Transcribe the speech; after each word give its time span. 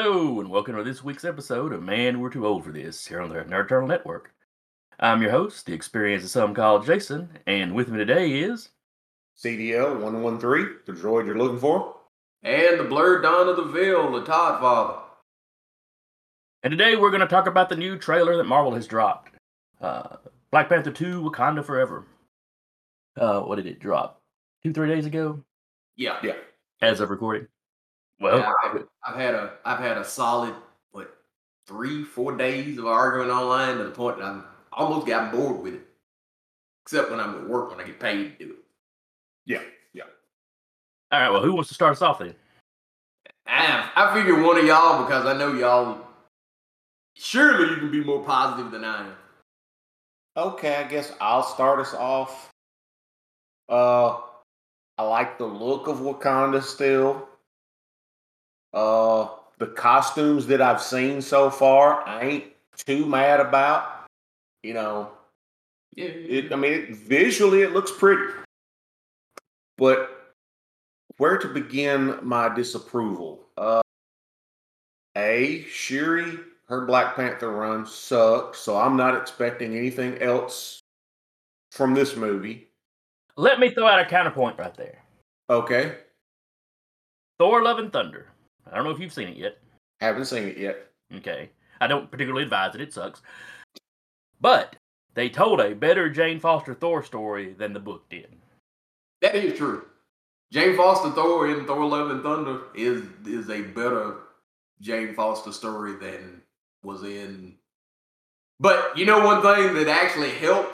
Hello, 0.00 0.38
and 0.38 0.48
welcome 0.48 0.76
to 0.76 0.84
this 0.84 1.02
week's 1.02 1.24
episode 1.24 1.72
of 1.72 1.82
Man, 1.82 2.20
We're 2.20 2.30
Too 2.30 2.46
Old 2.46 2.62
for 2.62 2.70
This 2.70 3.04
here 3.04 3.20
on 3.20 3.30
the 3.30 3.40
Nerd 3.42 3.64
Eternal 3.64 3.88
Network. 3.88 4.32
I'm 5.00 5.20
your 5.20 5.32
host, 5.32 5.66
the 5.66 5.72
experience 5.72 6.22
of 6.22 6.30
some 6.30 6.54
called 6.54 6.86
Jason, 6.86 7.30
and 7.48 7.74
with 7.74 7.88
me 7.88 7.98
today 7.98 8.30
is. 8.34 8.68
CDL 9.36 10.00
113, 10.00 10.76
the 10.86 10.92
droid 10.92 11.26
you're 11.26 11.36
looking 11.36 11.58
for. 11.58 11.96
And 12.44 12.78
the 12.78 12.84
blurred 12.84 13.24
dawn 13.24 13.48
of 13.48 13.56
the 13.56 13.64
veil, 13.64 14.12
the 14.12 14.24
Todd 14.24 14.60
Father. 14.60 15.00
And 16.62 16.70
today 16.70 16.94
we're 16.94 17.10
going 17.10 17.22
to 17.22 17.26
talk 17.26 17.48
about 17.48 17.68
the 17.68 17.74
new 17.74 17.98
trailer 17.98 18.36
that 18.36 18.44
Marvel 18.44 18.76
has 18.76 18.86
dropped 18.86 19.32
uh, 19.80 20.18
Black 20.52 20.68
Panther 20.68 20.92
2 20.92 21.28
Wakanda 21.28 21.64
Forever. 21.64 22.06
Uh, 23.16 23.40
what 23.40 23.56
did 23.56 23.66
it 23.66 23.80
drop? 23.80 24.22
Two, 24.62 24.72
three 24.72 24.88
days 24.88 25.06
ago? 25.06 25.42
Yeah. 25.96 26.18
Yeah. 26.22 26.36
As 26.80 27.00
of 27.00 27.10
recording. 27.10 27.48
Well, 28.20 28.38
Yeah, 28.38 28.52
I've, 28.64 28.84
I've 29.04 29.16
had 29.16 29.34
a 29.34 29.52
I've 29.64 29.78
had 29.78 29.98
a 29.98 30.04
solid 30.04 30.54
what 30.92 31.16
three 31.66 32.04
four 32.04 32.36
days 32.36 32.78
of 32.78 32.86
arguing 32.86 33.30
online 33.30 33.78
to 33.78 33.84
the 33.84 33.90
point 33.90 34.18
that 34.18 34.24
I'm 34.24 34.44
almost 34.72 35.06
got 35.06 35.32
bored 35.32 35.62
with 35.62 35.74
it. 35.74 35.86
Except 36.84 37.10
when 37.10 37.20
I'm 37.20 37.34
at 37.36 37.48
work 37.48 37.70
when 37.70 37.80
I 37.80 37.84
get 37.84 38.00
paid 38.00 38.38
to 38.38 38.44
do 38.44 38.50
it. 38.52 38.58
Yeah, 39.44 39.62
yeah. 39.92 40.04
all 41.12 41.20
right, 41.20 41.30
well, 41.30 41.42
who 41.42 41.52
wants 41.52 41.68
to 41.68 41.74
start 41.74 41.92
us 41.92 42.02
off 42.02 42.18
then? 42.18 42.34
I 43.46 43.90
I 43.94 44.14
figure 44.14 44.42
one 44.42 44.58
of 44.58 44.64
y'all 44.64 45.04
because 45.04 45.26
I 45.26 45.36
know 45.36 45.52
y'all. 45.52 46.06
Surely 47.14 47.70
you 47.70 47.76
can 47.76 47.90
be 47.90 48.04
more 48.04 48.22
positive 48.22 48.70
than 48.70 48.84
I 48.84 49.06
am. 49.06 49.14
Okay, 50.36 50.76
I 50.76 50.84
guess 50.84 51.12
I'll 51.20 51.42
start 51.42 51.80
us 51.80 51.94
off. 51.94 52.52
Uh, 53.68 54.20
I 54.96 55.02
like 55.02 55.36
the 55.36 55.46
look 55.46 55.88
of 55.88 55.98
Wakanda 55.98 56.62
still. 56.62 57.28
Uh, 58.72 59.28
the 59.58 59.66
costumes 59.68 60.46
that 60.46 60.60
I've 60.62 60.80
seen 60.82 61.20
so 61.20 61.50
far, 61.50 62.06
I 62.06 62.22
ain't 62.22 62.44
too 62.76 63.06
mad 63.06 63.40
about. 63.40 64.06
You 64.62 64.74
know, 64.74 65.10
Yeah. 65.94 66.06
it. 66.06 66.52
I 66.52 66.56
mean, 66.56 66.72
it, 66.72 66.90
visually 66.96 67.62
it 67.62 67.72
looks 67.72 67.90
pretty, 67.92 68.32
but 69.76 70.34
where 71.16 71.38
to 71.38 71.48
begin 71.48 72.18
my 72.22 72.48
disapproval? 72.54 73.46
Uh, 73.56 73.80
a 75.16 75.62
Shuri, 75.64 76.38
her 76.66 76.86
Black 76.86 77.16
Panther 77.16 77.50
run 77.50 77.86
sucks, 77.86 78.58
so 78.60 78.76
I'm 78.76 78.96
not 78.96 79.16
expecting 79.16 79.76
anything 79.76 80.18
else 80.22 80.80
from 81.72 81.94
this 81.94 82.14
movie. 82.16 82.68
Let 83.36 83.58
me 83.60 83.70
throw 83.70 83.86
out 83.86 84.00
a 84.00 84.04
counterpoint 84.06 84.58
right 84.58 84.74
there 84.74 85.02
Okay, 85.50 85.96
Thor 87.38 87.62
Love 87.62 87.78
and 87.78 87.92
Thunder. 87.92 88.26
I 88.70 88.76
don't 88.76 88.84
know 88.84 88.90
if 88.90 89.00
you've 89.00 89.12
seen 89.12 89.28
it 89.28 89.36
yet. 89.36 89.58
haven't 90.00 90.26
seen 90.26 90.44
it 90.44 90.58
yet. 90.58 90.90
Okay. 91.14 91.50
I 91.80 91.86
don't 91.86 92.10
particularly 92.10 92.44
advise 92.44 92.74
it, 92.74 92.80
it 92.80 92.92
sucks. 92.92 93.22
But 94.40 94.76
they 95.14 95.28
told 95.28 95.60
a 95.60 95.74
better 95.74 96.08
Jane 96.08 96.40
Foster 96.40 96.74
Thor 96.74 97.02
story 97.02 97.52
than 97.52 97.72
the 97.72 97.80
book 97.80 98.08
did. 98.08 98.28
That 99.20 99.34
is 99.34 99.58
true. 99.58 99.84
Jane 100.52 100.76
Foster 100.76 101.10
Thor 101.10 101.48
in 101.48 101.66
Thor 101.66 101.84
Love 101.84 102.10
and 102.10 102.22
Thunder 102.22 102.60
is 102.74 103.04
is 103.26 103.50
a 103.50 103.62
better 103.62 104.14
Jane 104.80 105.14
Foster 105.14 105.52
story 105.52 105.96
than 105.96 106.42
was 106.82 107.02
in. 107.02 107.54
But 108.60 108.96
you 108.96 109.04
know 109.04 109.24
one 109.24 109.42
thing 109.42 109.74
that 109.74 109.88
actually 109.88 110.30
helped 110.30 110.72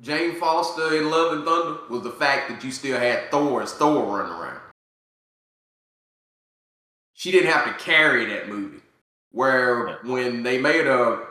Jane 0.00 0.36
Foster 0.36 0.96
in 0.96 1.10
Love 1.10 1.32
and 1.32 1.44
Thunder 1.44 1.80
was 1.90 2.02
the 2.02 2.10
fact 2.10 2.48
that 2.48 2.64
you 2.64 2.70
still 2.70 2.98
had 2.98 3.30
Thor 3.30 3.62
as 3.62 3.72
Thor 3.74 4.18
running 4.18 4.32
around. 4.32 4.49
She 7.20 7.30
didn't 7.30 7.50
have 7.50 7.66
to 7.66 7.84
carry 7.84 8.24
that 8.24 8.48
movie. 8.48 8.80
Where 9.30 9.98
when 10.04 10.42
they 10.42 10.56
made 10.58 10.86
a 10.86 11.22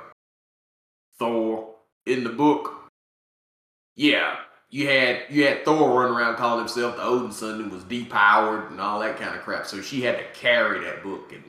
Thor 1.18 1.74
in 2.06 2.24
the 2.24 2.30
book, 2.30 2.92
yeah, 3.96 4.36
you 4.70 4.88
had 4.88 5.24
you 5.32 5.48
had 5.48 5.66
Thor 5.66 6.00
running 6.00 6.16
around 6.16 6.36
calling 6.36 6.60
himself 6.60 6.96
the 6.96 7.02
Odin 7.02 7.32
son 7.32 7.60
and 7.60 7.72
was 7.72 7.84
depowered 7.86 8.70
and 8.70 8.80
all 8.80 9.00
that 9.00 9.18
kind 9.18 9.36
of 9.36 9.42
crap. 9.42 9.66
So 9.66 9.82
she 9.82 10.02
had 10.02 10.20
to 10.20 10.26
carry 10.40 10.86
that 10.86 11.02
book 11.02 11.34
and 11.34 11.44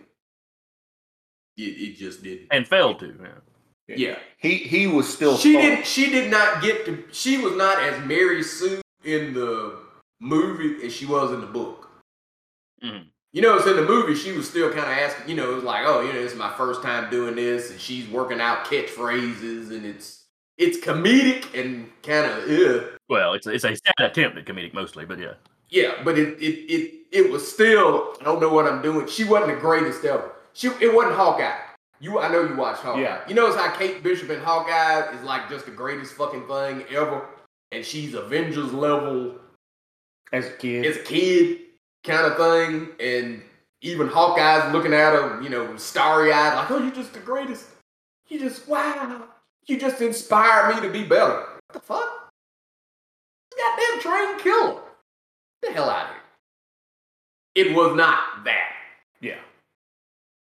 it, 1.58 1.62
it 1.62 1.96
just 1.98 2.22
didn't. 2.22 2.48
And 2.50 2.66
failed 2.66 2.98
to. 3.00 3.14
Yeah. 3.88 3.94
Yeah. 3.94 4.18
He 4.38 4.54
he 4.56 4.86
was 4.86 5.06
still. 5.06 5.36
She 5.36 5.52
Thor. 5.52 5.60
did 5.60 5.86
she 5.86 6.10
did 6.10 6.30
not 6.30 6.62
get 6.62 6.86
to 6.86 7.04
she 7.12 7.36
was 7.36 7.56
not 7.56 7.78
as 7.82 8.02
Mary 8.06 8.42
Sue 8.42 8.80
in 9.04 9.34
the 9.34 9.80
movie 10.18 10.82
as 10.86 10.94
she 10.94 11.04
was 11.04 11.30
in 11.30 11.42
the 11.42 11.46
book. 11.46 11.90
Mhm. 12.82 13.08
You 13.32 13.42
know, 13.42 13.56
it's 13.56 13.66
in 13.66 13.76
the 13.76 13.84
movie, 13.84 14.16
she 14.16 14.32
was 14.32 14.48
still 14.48 14.68
kind 14.70 14.80
of 14.80 14.86
asking, 14.88 15.28
you 15.28 15.36
know, 15.36 15.52
it 15.52 15.54
was 15.54 15.64
like, 15.64 15.84
oh, 15.86 16.00
you 16.00 16.12
know, 16.12 16.20
this 16.20 16.32
is 16.32 16.38
my 16.38 16.52
first 16.54 16.82
time 16.82 17.08
doing 17.10 17.36
this, 17.36 17.70
and 17.70 17.80
she's 17.80 18.08
working 18.08 18.40
out 18.40 18.64
catchphrases, 18.64 19.70
and 19.70 19.86
it's 19.86 20.24
it's 20.58 20.84
comedic 20.84 21.58
and 21.58 21.88
kind 22.02 22.30
of, 22.30 22.50
yeah. 22.50 22.80
Well, 23.08 23.34
it's, 23.34 23.46
it's 23.46 23.64
a 23.64 23.76
sad 23.76 23.94
attempt 24.00 24.36
at 24.36 24.46
comedic 24.46 24.74
mostly, 24.74 25.04
but 25.04 25.18
yeah. 25.18 25.34
Yeah, 25.68 26.02
but 26.04 26.18
it 26.18 26.38
it 26.40 26.56
it 26.68 26.94
it 27.12 27.30
was 27.30 27.50
still. 27.50 28.16
I 28.20 28.24
don't 28.24 28.40
know 28.40 28.52
what 28.52 28.66
I'm 28.66 28.82
doing. 28.82 29.06
She 29.06 29.22
wasn't 29.22 29.54
the 29.54 29.60
greatest 29.60 30.04
ever. 30.04 30.32
She 30.52 30.66
it 30.80 30.92
wasn't 30.92 31.14
Hawkeye. 31.14 31.56
You 32.00 32.18
I 32.18 32.28
know 32.32 32.42
you 32.42 32.56
watched 32.56 32.82
Hawkeye. 32.82 33.02
Yeah. 33.02 33.20
You 33.28 33.34
notice 33.34 33.54
how 33.54 33.70
Kate 33.70 34.02
Bishop 34.02 34.30
and 34.30 34.42
Hawkeye 34.42 35.14
is 35.14 35.22
like 35.22 35.48
just 35.48 35.66
the 35.66 35.70
greatest 35.70 36.14
fucking 36.14 36.48
thing 36.48 36.84
ever, 36.90 37.24
and 37.70 37.84
she's 37.84 38.14
Avengers 38.14 38.72
level 38.72 39.36
as 40.32 40.46
a 40.46 40.52
kid. 40.52 40.84
as 40.86 40.96
a 40.96 41.02
kid 41.02 41.60
kind 42.04 42.26
of 42.26 42.36
thing, 42.36 42.88
and 43.00 43.42
even 43.82 44.08
Hawkeye's 44.08 44.72
looking 44.72 44.92
at 44.94 45.14
him, 45.14 45.42
you 45.42 45.48
know, 45.48 45.76
starry 45.76 46.32
eyed, 46.32 46.54
like, 46.54 46.70
oh, 46.70 46.78
you're 46.82 46.94
just 46.94 47.12
the 47.12 47.20
greatest. 47.20 47.66
You 48.28 48.38
just 48.38 48.68
wow. 48.68 49.24
You 49.66 49.78
just 49.78 50.00
inspired 50.00 50.74
me 50.74 50.80
to 50.82 50.90
be 50.90 51.04
better. 51.04 51.38
What 51.40 51.72
the 51.72 51.80
fuck? 51.80 52.30
Goddamn 53.56 54.00
train 54.00 54.38
killer. 54.38 54.80
Get 55.62 55.68
the 55.68 55.72
hell 55.72 55.90
out 55.90 56.06
of 56.06 56.10
here. 57.54 57.66
It 57.66 57.74
was 57.74 57.96
not 57.96 58.44
that. 58.44 58.72
yeah. 59.20 59.38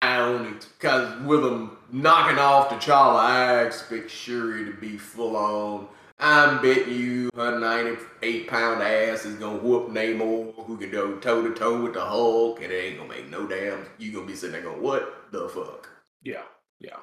I 0.01 0.19
only 0.19 0.51
because 0.77 1.19
with 1.23 1.43
them 1.43 1.77
knocking 1.91 2.37
off 2.39 2.69
T'Challa, 2.69 3.19
I 3.19 3.63
expect 3.63 4.09
Shuri 4.09 4.66
to 4.66 4.73
be 4.73 4.97
full 4.97 5.35
on. 5.35 5.87
I'm 6.19 6.62
betting 6.62 6.94
you 6.94 7.30
her 7.35 7.57
98 7.57 8.47
pound 8.50 8.84
ass 8.84 9.24
is 9.24 9.35
gonna 9.35 9.57
whoop 9.57 9.90
Namor, 9.90 10.53
who 10.66 10.78
can 10.78 10.91
go 10.91 11.16
toe 11.18 11.47
to 11.47 11.53
toe 11.53 11.81
with 11.81 11.94
the 11.94 12.03
Hulk, 12.03 12.62
and 12.62 12.72
it 12.72 12.75
ain't 12.75 12.97
gonna 12.97 13.09
make 13.09 13.30
no 13.30 13.47
damn. 13.47 13.85
You 13.97 14.12
gonna 14.12 14.25
be 14.25 14.35
sitting 14.35 14.52
there 14.52 14.62
going, 14.62 14.81
what 14.81 15.31
the 15.31 15.47
fuck? 15.47 15.90
Yeah. 16.24 16.44
Yeah. 16.79 16.97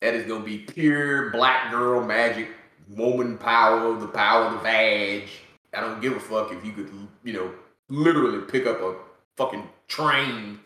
That 0.00 0.14
is 0.14 0.26
gonna 0.26 0.44
be 0.44 0.58
pure 0.58 1.30
black 1.30 1.70
girl 1.70 2.04
magic, 2.04 2.48
woman 2.88 3.36
power, 3.36 3.98
the 3.98 4.08
power 4.08 4.46
of 4.46 4.52
the 4.54 4.58
vag. 4.60 5.28
I 5.74 5.80
don't 5.80 6.00
give 6.00 6.16
a 6.16 6.20
fuck 6.20 6.52
if 6.52 6.64
you 6.64 6.72
could, 6.72 6.90
you 7.24 7.34
know, 7.34 7.52
literally 7.90 8.40
pick 8.50 8.66
up 8.66 8.80
a 8.80 8.96
fucking 9.36 9.68
train 9.88 10.58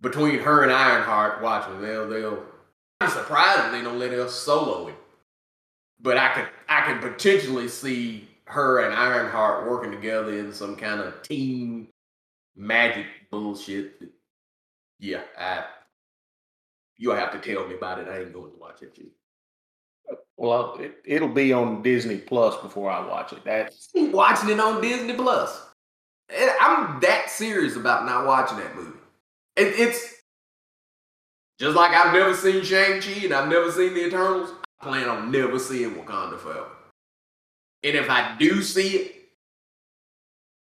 between 0.00 0.38
her 0.38 0.62
and 0.62 0.72
Ironheart 0.72 1.42
watching. 1.42 1.80
They'll, 1.82 2.08
they'll. 2.08 2.42
I'm 3.00 3.10
surprised 3.10 3.74
they 3.74 3.82
don't 3.82 3.98
let 3.98 4.12
us 4.12 4.34
solo 4.34 4.88
it. 4.88 4.94
But 6.02 6.18
I 6.18 6.34
could, 6.34 6.48
I 6.68 6.80
could 6.82 7.00
potentially 7.00 7.68
see 7.68 8.28
her 8.46 8.80
and 8.80 8.94
Ironheart 8.94 9.70
working 9.70 9.92
together 9.92 10.36
in 10.38 10.52
some 10.52 10.76
kind 10.76 11.00
of 11.00 11.22
team 11.22 11.88
magic 12.56 13.06
bullshit. 13.30 14.02
Yeah, 14.98 15.22
I. 15.38 15.64
You'll 16.96 17.16
have 17.16 17.32
to 17.32 17.38
tell 17.38 17.66
me 17.66 17.74
about 17.74 17.98
it. 17.98 18.08
I 18.08 18.20
ain't 18.20 18.32
going 18.32 18.52
to 18.52 18.58
watch 18.58 18.82
it. 18.82 18.96
Well, 20.36 20.76
it, 20.78 20.98
it'll 21.04 21.28
be 21.28 21.52
on 21.52 21.82
Disney 21.82 22.18
Plus 22.18 22.60
before 22.62 22.90
I 22.90 23.04
watch 23.06 23.32
it. 23.32 23.44
That's 23.44 23.88
watching 23.94 24.50
it 24.50 24.60
on 24.60 24.80
Disney 24.80 25.14
Plus. 25.14 25.60
And 26.28 26.50
I'm 26.60 27.00
that 27.00 27.30
serious 27.30 27.76
about 27.76 28.06
not 28.06 28.26
watching 28.26 28.58
that 28.58 28.74
movie. 28.74 28.98
It, 29.56 29.78
it's 29.78 30.14
just 31.58 31.76
like 31.76 31.92
I've 31.92 32.12
never 32.12 32.34
seen 32.34 32.62
Shang-Chi 32.64 33.24
and 33.24 33.34
I've 33.34 33.48
never 33.48 33.70
seen 33.70 33.94
the 33.94 34.06
Eternals. 34.06 34.52
Plan 34.82 35.08
on 35.08 35.30
never 35.30 35.58
seeing 35.58 35.94
Wakanda 35.94 36.38
Forever. 36.38 36.66
And 37.84 37.96
if 37.96 38.10
I 38.10 38.36
do 38.38 38.62
see 38.62 38.96
it, 38.96 39.14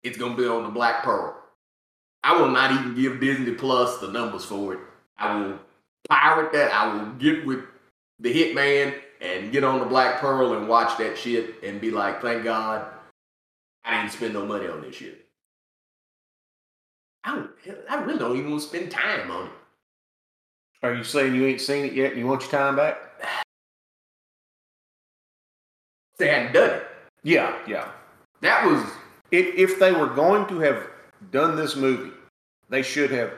it's 0.03 0.17
gonna 0.17 0.37
be 0.37 0.47
on 0.47 0.63
the 0.63 0.71
Black 0.71 1.03
Pearl. 1.03 1.37
I 2.23 2.41
will 2.41 2.49
not 2.49 2.73
even 2.73 2.95
give 2.95 3.21
Disney 3.21 3.53
Plus 3.53 3.99
the 3.99 4.09
numbers 4.09 4.45
for 4.45 4.75
it. 4.75 4.81
I 5.19 5.37
will 5.37 5.59
pirate 6.09 6.53
that. 6.53 6.73
I 6.73 6.93
will 6.93 7.13
get 7.15 7.45
with 7.45 7.65
the 8.21 8.33
Hitman 8.33 8.95
and 9.21 9.53
get 9.53 9.65
on 9.65 9.81
the 9.81 9.87
Black 9.87 10.21
Pearl 10.21 10.55
and 10.55 10.69
watch 10.69 10.97
that 10.99 11.19
shit 11.19 11.63
and 11.63 11.81
be 11.81 11.91
like, 11.91 12.23
thank 12.23 12.45
God 12.45 12.87
I 13.85 14.01
didn't 14.01 14.13
spend 14.13 14.35
no 14.35 14.45
money 14.45 14.67
on 14.67 14.83
this 14.83 14.97
shit. 14.97 15.27
I, 17.25 17.45
I 17.89 17.97
really 17.97 18.19
don't 18.19 18.37
even 18.37 18.51
want 18.51 18.63
to 18.63 18.69
spend 18.69 18.91
time 18.91 19.31
on 19.31 19.47
it. 19.47 19.53
Are 20.83 20.95
you 20.95 21.03
saying 21.03 21.35
you 21.35 21.47
ain't 21.47 21.61
seen 21.61 21.85
it 21.85 21.93
yet 21.93 22.13
and 22.13 22.21
you 22.21 22.27
want 22.27 22.43
your 22.43 22.51
time 22.51 22.77
back? 22.77 22.99
They 26.19 26.29
hadn't 26.29 26.53
done 26.53 26.71
it. 26.71 26.87
Yeah, 27.23 27.57
yeah. 27.67 27.89
That 28.41 28.65
was 28.65 28.83
If 29.31 29.55
if 29.57 29.79
they 29.79 29.93
were 29.93 30.07
going 30.09 30.47
to 30.49 30.59
have 30.61 30.89
done 31.31 31.57
this 31.57 31.77
movie, 31.77 32.13
they 32.69 32.83
should 32.83 33.11
have 33.11 33.33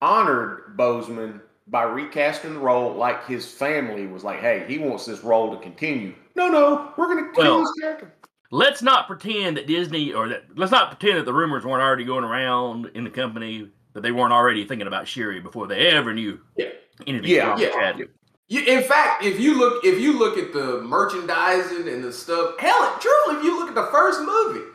honored 0.00 0.76
Boseman 0.76 1.40
by 1.68 1.84
recasting 1.84 2.54
the 2.54 2.58
role 2.60 2.92
like 2.92 3.26
his 3.26 3.46
family 3.50 4.06
was 4.06 4.24
like, 4.24 4.40
hey, 4.40 4.64
he 4.68 4.78
wants 4.78 5.06
this 5.06 5.22
role 5.22 5.54
to 5.54 5.62
continue. 5.62 6.14
No, 6.34 6.48
no, 6.48 6.92
we're 6.96 7.06
going 7.06 7.24
to 7.26 7.32
kill 7.32 7.44
Well- 7.44 7.60
this 7.60 7.72
character. 7.80 8.12
let's 8.50 8.82
not 8.82 9.06
pretend 9.06 9.56
that 9.56 9.66
Disney 9.66 10.12
or 10.12 10.28
that 10.28 10.44
let's 10.56 10.72
not 10.72 10.90
pretend 10.98 11.18
that 11.18 11.24
the 11.24 11.32
rumors 11.32 11.64
weren't 11.64 11.82
already 11.82 12.04
going 12.04 12.24
around 12.24 12.90
in 12.94 13.04
the 13.04 13.10
company 13.10 13.70
that 13.94 14.00
they 14.02 14.12
weren't 14.12 14.32
already 14.32 14.66
thinking 14.66 14.86
about 14.86 15.06
Shuri 15.06 15.40
before 15.40 15.66
they 15.66 15.88
ever 15.88 16.12
knew 16.12 16.40
Yeah. 16.56 16.66
anything. 17.06 17.30
Yeah, 17.30 17.48
wrong 17.48 17.58
with 17.58 17.68
yeah. 17.68 17.74
Chadwick. 17.74 18.10
You, 18.52 18.60
in 18.66 18.82
fact, 18.82 19.24
if 19.24 19.40
you 19.40 19.58
look 19.58 19.82
if 19.82 19.98
you 19.98 20.18
look 20.18 20.36
at 20.36 20.52
the 20.52 20.82
merchandising 20.82 21.88
and 21.88 22.04
the 22.04 22.12
stuff, 22.12 22.58
hell, 22.58 22.98
truly, 23.00 23.38
if 23.38 23.44
you 23.44 23.58
look 23.58 23.70
at 23.70 23.74
the 23.74 23.86
first 23.86 24.20
movie, 24.20 24.66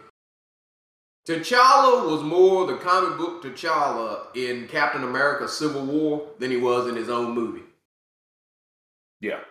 T'Challa 1.27 2.09
was 2.09 2.23
more 2.23 2.65
the 2.65 2.77
comic 2.77 3.19
book 3.19 3.43
T'Challa 3.43 4.35
in 4.35 4.67
Captain 4.67 5.03
America: 5.03 5.47
Civil 5.47 5.85
War 5.85 6.27
than 6.39 6.49
he 6.49 6.57
was 6.57 6.87
in 6.87 6.95
his 6.95 7.07
own 7.07 7.35
movie. 7.35 7.61
Yeah. 9.21 9.41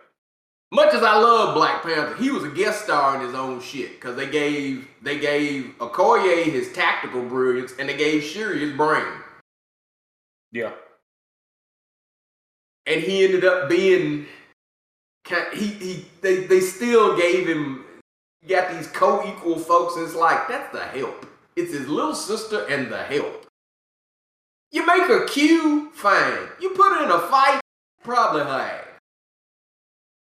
Much 0.73 0.93
as 0.93 1.05
I 1.05 1.17
love 1.17 1.55
Black 1.55 1.85
Panther, 1.85 2.17
he 2.17 2.33
was 2.33 2.43
a 2.43 2.51
guest 2.51 2.83
star 2.83 3.15
in 3.15 3.25
his 3.25 3.37
own 3.37 3.61
shit 3.61 3.93
because 3.93 4.17
they 4.17 4.29
gave 4.29 4.89
they 5.03 5.21
gave 5.21 5.73
Okoye 5.79 6.43
his 6.47 6.73
tactical 6.73 7.23
brilliance 7.23 7.75
and 7.79 7.89
they 7.89 7.97
gave 7.97 8.25
Shuri 8.25 8.59
his 8.59 8.77
brain, 8.77 9.07
Yeah. 10.51 10.73
And 12.87 13.01
he 13.01 13.25
ended 13.25 13.45
up 13.45 13.69
being. 13.69 14.27
He 15.53 15.67
he 15.67 16.05
they 16.21 16.47
they 16.47 16.61
still 16.61 17.17
gave 17.17 17.47
him. 17.47 17.85
Got 18.47 18.73
these 18.77 18.87
co-equal 18.87 19.59
folks, 19.59 19.97
and 19.97 20.05
it's 20.05 20.15
like 20.15 20.47
that's 20.47 20.73
the 20.73 20.85
help. 20.85 21.27
It's 21.57 21.73
his 21.73 21.89
little 21.89 22.15
sister 22.15 22.65
and 22.69 22.93
the 22.93 23.03
help. 23.03 23.47
You 24.71 24.87
make 24.87 25.03
her 25.05 25.25
a 25.25 25.29
Q, 25.29 25.91
fine. 25.95 26.49
You 26.61 26.71
put 26.71 26.93
her 26.93 27.05
in 27.05 27.11
a 27.11 27.19
fight, 27.19 27.61
probably 28.05 28.43
high. 28.43 28.83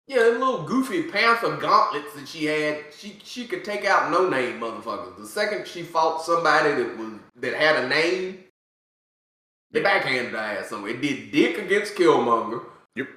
Yeah, 0.08 0.20
them 0.20 0.40
little 0.40 0.64
goofy 0.64 1.04
panther 1.04 1.58
gauntlets 1.58 2.14
that 2.14 2.28
she 2.28 2.46
had, 2.46 2.86
she 2.96 3.20
she 3.24 3.48
could 3.48 3.66
take 3.66 3.86
out 3.86 4.12
no 4.12 4.30
name 4.30 4.60
motherfuckers. 4.60 5.18
The 5.18 5.26
second 5.26 5.68
she 5.68 5.82
fought 5.82 6.22
somebody 6.22 6.70
that 6.76 6.98
was 6.98 7.14
that 7.38 7.56
had 7.56 7.84
a 7.84 7.90
name, 7.90 8.45
they 9.76 9.82
backhanded 9.82 10.32
her 10.32 10.38
ass 10.38 10.70
somewhere. 10.70 10.92
It 10.92 11.02
did 11.02 11.32
dick 11.32 11.58
against 11.58 11.96
Killmonger. 11.96 12.64
Yep. 12.96 13.08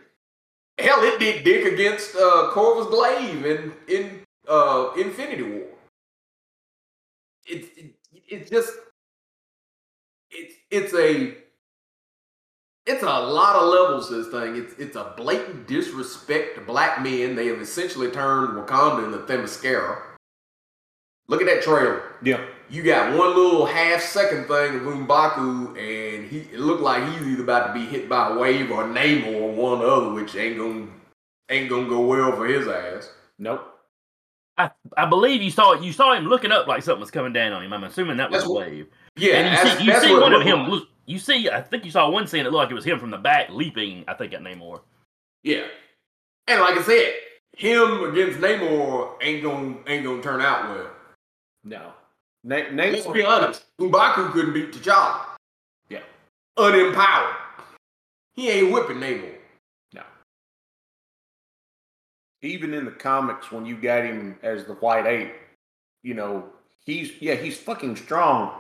Hell, 0.79 1.03
it 1.05 1.21
did 1.21 1.45
dick 1.45 1.73
against 1.73 2.17
uh, 2.17 2.51
Corvus 2.51 2.89
Glaive 2.89 3.47
in 3.47 3.73
in 3.87 4.21
uh, 4.49 4.91
Infinity 4.99 5.45
War. 5.45 5.69
It's 7.47 7.69
it, 7.79 7.95
it's 8.27 8.51
just 8.51 8.73
it's 10.31 10.55
it's 10.71 10.95
a 10.95 11.37
it's 12.87 13.03
a 13.05 13.07
lot 13.07 13.55
of 13.55 13.69
levels 13.69 14.11
this 14.11 14.27
thing. 14.27 14.57
It's 14.57 14.75
it's 14.81 14.97
a 14.97 15.15
blatant 15.17 15.69
disrespect 15.69 16.57
to 16.57 16.61
black 16.61 17.01
men. 17.03 17.37
They 17.37 17.47
have 17.47 17.61
essentially 17.61 18.11
turned 18.11 18.59
Wakanda 18.59 19.07
into 19.07 19.19
Themyscira. 19.19 20.03
Look 21.29 21.41
at 21.41 21.47
that 21.47 21.63
trailer. 21.63 22.03
Yeah. 22.21 22.45
You 22.71 22.83
got 22.83 23.17
one 23.17 23.35
little 23.35 23.65
half 23.65 24.03
second 24.03 24.45
thing 24.47 24.77
of 24.77 24.83
M'Baku, 24.83 25.69
and 25.79 26.29
he 26.29 26.41
it 26.53 26.61
looked 26.61 26.83
like 26.83 27.03
he's 27.13 27.27
either 27.27 27.43
about 27.43 27.69
to 27.69 27.73
be 27.73 27.87
hit 27.87 28.09
by 28.09 28.29
a 28.31 28.39
wave 28.39 28.71
or 28.71 28.85
Namor 28.85 29.41
or 29.41 29.53
one 29.53 29.81
other, 29.85 30.13
which 30.13 30.37
ain't 30.37 30.59
gonna 30.59 30.87
ain't 31.49 31.71
gonna 31.71 31.89
go 31.89 32.01
well 32.07 32.33
for 32.37 32.47
his 32.47 32.69
ass. 32.69 33.11
Nope. 33.39 33.67
I, 34.59 34.71
I 34.97 35.07
believe 35.07 35.41
you 35.41 35.51
saw 35.51 35.75
you 35.75 35.93
saw 35.93 36.13
him 36.15 36.27
looking 36.27 36.53
up 36.53 36.67
like 36.67 36.83
something 36.83 37.01
was 37.01 37.11
coming 37.11 37.33
down 37.33 37.53
on 37.53 37.63
him. 37.65 37.73
I'm 37.73 37.85
assuming 37.85 38.19
that 38.19 38.31
was 38.31 38.41
That's 38.43 38.51
a 38.51 38.53
what- 38.53 38.67
wave. 38.67 38.87
Yeah, 39.17 39.35
and 39.37 39.51
you 39.51 39.57
that's- 39.57 39.79
see 39.79 39.85
you 39.85 40.01
see 40.01 40.13
what 40.13 40.23
one 40.23 40.35
of 40.35 40.43
him. 40.43 40.69
like. 40.69 40.83
You 41.07 41.19
see, 41.19 41.49
I 41.49 41.63
think 41.63 41.87
you 41.87 41.91
saw 41.91 42.11
one 42.11 42.27
scene 42.27 42.45
that 42.45 42.51
looked 42.51 42.65
like 42.65 42.71
it 42.71 42.75
was 42.75 42.85
him 42.85 42.99
from 43.01 43.11
the 43.11 43.17
back 43.17 43.49
leaping. 43.49 44.05
I 44.07 44.13
think 44.13 44.35
at 44.35 44.43
Namor. 44.43 44.81
Yeah. 45.43 45.65
And 46.47 46.61
like 46.61 46.77
I 46.77 46.83
said, 46.83 47.15
him 47.57 48.05
against 48.11 48.41
Namor 48.41 49.13
ain't 49.23 49.43
gonna 49.43 49.77
ain't 49.87 50.05
gonna 50.05 50.23
turn 50.23 50.43
out 50.43 50.69
well. 50.69 50.91
No. 51.65 51.93
Na- 52.45 52.71
name 52.71 52.93
Let's 52.95 53.07
be 53.07 53.25
honest. 53.25 53.65
M'Baku 53.81 54.31
couldn't 54.33 54.55
beat 54.55 54.73
T'Challa. 54.73 55.21
Yeah. 55.89 56.03
Unempowered. 56.59 57.35
He 58.35 58.49
ain't 58.51 58.73
whipping 58.73 58.99
Namor. 58.99 59.35
No. 59.95 60.03
Even 62.43 62.73
in 62.73 62.85
the 62.85 62.93
comics, 62.93 63.51
when 63.51 63.67
you 63.67 63.77
got 63.77 64.05
him 64.05 64.39
as 64.43 64.65
the 64.65 64.75
White 64.75 65.07
Ape, 65.07 65.35
you 66.03 66.15
know, 66.15 66.45
he's 66.85 67.21
yeah, 67.21 67.35
he's 67.35 67.59
fucking 67.59 67.97
strong, 67.97 68.53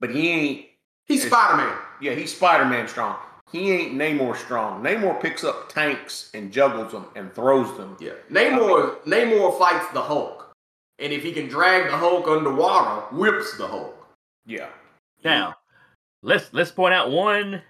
but 0.00 0.10
he 0.10 0.28
ain't. 0.28 0.66
He's 1.06 1.26
Spider 1.26 1.56
Man. 1.56 1.78
Yeah, 2.02 2.12
he's 2.12 2.34
Spider 2.34 2.66
Man 2.66 2.88
strong. 2.88 3.16
He 3.50 3.70
ain't 3.70 3.94
Namor 3.94 4.36
strong. 4.36 4.82
Namor 4.82 5.22
picks 5.22 5.42
up 5.44 5.72
tanks 5.72 6.30
and 6.34 6.52
juggles 6.52 6.92
them 6.92 7.06
and 7.16 7.32
throws 7.32 7.74
them. 7.78 7.96
Yeah. 8.00 8.12
Namor 8.30 9.00
Namor 9.04 9.58
fights 9.58 9.86
the 9.94 10.02
Hulk. 10.02 10.47
And 10.98 11.12
if 11.12 11.22
he 11.22 11.32
can 11.32 11.48
drag 11.48 11.90
the 11.90 11.96
Hulk 11.96 12.26
underwater, 12.26 13.14
whips 13.14 13.56
the 13.56 13.66
Hulk. 13.66 13.94
Yeah. 14.46 14.68
Now, 15.24 15.56
let's 16.22 16.52
let's 16.52 16.70
point 16.70 16.94
out 16.94 17.10
one 17.10 17.62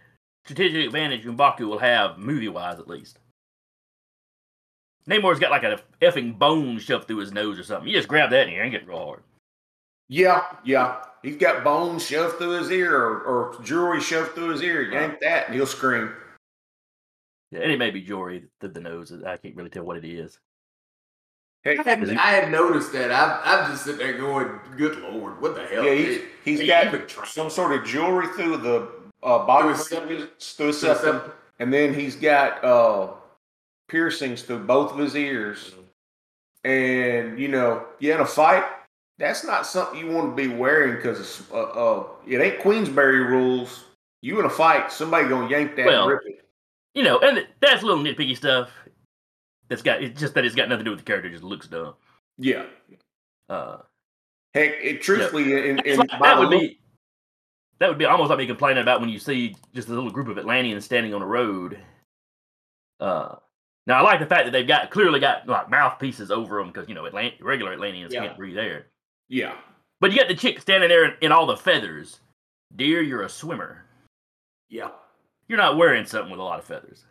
strategic 0.44 0.86
advantage 0.86 1.24
M'Baku 1.24 1.60
will 1.60 1.78
have 1.78 2.18
movie 2.18 2.48
wise 2.48 2.78
at 2.78 2.88
least. 2.88 3.18
Namor's 5.06 5.38
got 5.38 5.50
like 5.50 5.62
a 5.62 5.80
effing 6.02 6.38
bone 6.38 6.78
shoved 6.78 7.06
through 7.06 7.18
his 7.18 7.32
nose 7.32 7.58
or 7.58 7.64
something. 7.64 7.88
You 7.88 7.96
just 7.96 8.08
grab 8.08 8.30
that 8.30 8.46
and 8.46 8.52
you 8.52 8.60
ain't 8.60 8.72
get 8.72 8.86
real 8.86 8.98
hard. 8.98 9.22
Yeah, 10.08 10.44
yeah. 10.64 11.02
He's 11.22 11.36
got 11.36 11.64
bones 11.64 12.06
shoved 12.06 12.36
through 12.36 12.58
his 12.58 12.70
ear 12.70 12.94
or, 12.94 13.22
or 13.22 13.62
jewelry 13.62 14.00
shoved 14.00 14.32
through 14.32 14.50
his 14.50 14.62
ear. 14.62 14.82
You 14.82 14.92
yank 14.92 15.20
that 15.20 15.46
and 15.46 15.54
he'll 15.54 15.66
scream. 15.66 16.12
Yeah, 17.50 17.60
and 17.60 17.72
it 17.72 17.78
may 17.78 17.90
be 17.90 18.02
jewelry 18.02 18.44
through 18.60 18.70
the 18.70 18.80
nose. 18.80 19.12
I 19.26 19.36
can't 19.38 19.56
really 19.56 19.70
tell 19.70 19.84
what 19.84 19.96
it 19.96 20.04
is. 20.04 20.38
Heck, 21.76 21.86
I 21.86 21.90
had, 21.90 22.10
I 22.10 22.30
had 22.30 22.50
noticed 22.50 22.92
that. 22.92 23.10
I, 23.12 23.40
I'm 23.44 23.70
just 23.70 23.84
sitting 23.84 23.98
there 23.98 24.16
going, 24.16 24.58
good 24.76 24.98
lord, 25.00 25.40
what 25.40 25.54
the 25.54 25.64
hell? 25.66 25.84
yeah, 25.84 25.94
he's, 25.94 26.20
he's 26.44 26.58
They 26.60 26.66
got 26.66 26.86
even 26.86 27.02
some 27.26 27.50
sort 27.50 27.72
of 27.72 27.84
jewelry 27.84 28.28
through 28.28 28.56
the 28.58 28.88
uh, 29.22 29.44
bottom 29.44 29.74
Through 29.74 29.76
his 29.76 29.92
of 29.92 30.08
through 30.08 30.16
his 30.16 30.54
Through 30.54 30.72
septum, 30.72 31.16
septum. 31.16 31.32
and 31.58 31.72
then 31.72 31.92
he's 31.92 32.16
got 32.16 32.64
uh, 32.64 33.08
piercings 33.88 34.42
through 34.42 34.60
both 34.64 34.92
of 34.92 34.98
his 34.98 35.14
ears. 35.16 35.74
And 36.64 37.38
you 37.38 37.48
know, 37.48 37.86
yeah, 38.00 38.14
in 38.16 38.20
a 38.20 38.26
fight, 38.26 38.64
that's 39.18 39.44
not 39.44 39.66
something 39.66 39.98
you 39.98 40.10
want 40.10 40.36
to 40.36 40.48
be 40.48 40.48
wearing 40.54 40.96
because 40.96 41.42
uh, 41.52 41.62
uh, 41.62 42.06
it 42.26 42.40
ain't 42.40 42.60
Queensberry 42.60 43.20
rules. 43.20 43.84
You 44.22 44.40
in 44.40 44.46
a 44.46 44.50
fight, 44.50 44.90
somebody 44.90 45.28
gonna 45.28 45.48
yank 45.48 45.76
that 45.76 45.86
Well, 45.86 46.02
and 46.02 46.10
rip 46.12 46.22
it. 46.26 46.44
You 46.94 47.04
know, 47.04 47.18
and 47.20 47.46
that's 47.60 47.82
little 47.82 48.02
nitpicky 48.02 48.36
stuff. 48.36 48.70
That's 49.68 49.82
got 49.82 50.02
it's 50.02 50.18
just 50.20 50.34
that 50.34 50.44
it's 50.44 50.54
got 50.54 50.68
nothing 50.68 50.80
to 50.80 50.84
do 50.84 50.90
with 50.90 51.00
the 51.00 51.04
character. 51.04 51.28
It 51.28 51.32
just 51.32 51.44
looks 51.44 51.66
dumb. 51.68 51.94
Yeah. 52.38 52.66
Uh, 53.48 53.78
Heck, 54.54 54.74
it 54.82 55.02
truthfully 55.02 55.52
in, 55.68 55.78
in 55.80 55.98
like- 55.98 56.08
that 56.20 56.38
would 56.38 56.48
look- 56.48 56.60
be 56.60 56.78
that 57.80 57.88
would 57.88 57.98
be 57.98 58.06
almost 58.06 58.30
like 58.30 58.38
me 58.38 58.46
complaining 58.46 58.82
about 58.82 59.00
when 59.00 59.08
you 59.10 59.18
see 59.18 59.54
just 59.74 59.88
a 59.88 59.92
little 59.92 60.10
group 60.10 60.28
of 60.28 60.36
Atlanteans 60.38 60.84
standing 60.84 61.14
on 61.14 61.22
a 61.22 61.26
road. 61.26 61.78
Uh, 63.00 63.36
now 63.86 63.98
I 63.98 64.02
like 64.02 64.20
the 64.20 64.26
fact 64.26 64.44
that 64.46 64.50
they've 64.50 64.66
got 64.66 64.90
clearly 64.90 65.20
got 65.20 65.46
like 65.46 65.70
mouthpieces 65.70 66.30
over 66.30 66.58
them 66.58 66.68
because 66.68 66.88
you 66.88 66.94
know 66.94 67.04
Atlant- 67.04 67.42
regular 67.42 67.72
Atlanteans 67.72 68.12
Yeah. 68.12 68.26
can't 68.26 68.36
breathe 68.36 68.58
air. 68.58 68.86
yeah. 69.28 69.54
But 70.00 70.12
you 70.12 70.18
got 70.18 70.28
the 70.28 70.34
chick 70.36 70.60
standing 70.60 70.88
there 70.88 71.06
in, 71.06 71.14
in 71.22 71.32
all 71.32 71.44
the 71.46 71.56
feathers. 71.56 72.20
Dear, 72.76 73.02
you're 73.02 73.22
a 73.22 73.28
swimmer. 73.28 73.84
Yeah. 74.68 74.90
You're 75.48 75.58
not 75.58 75.76
wearing 75.76 76.06
something 76.06 76.30
with 76.30 76.38
a 76.38 76.42
lot 76.44 76.60
of 76.60 76.64
feathers. 76.64 77.04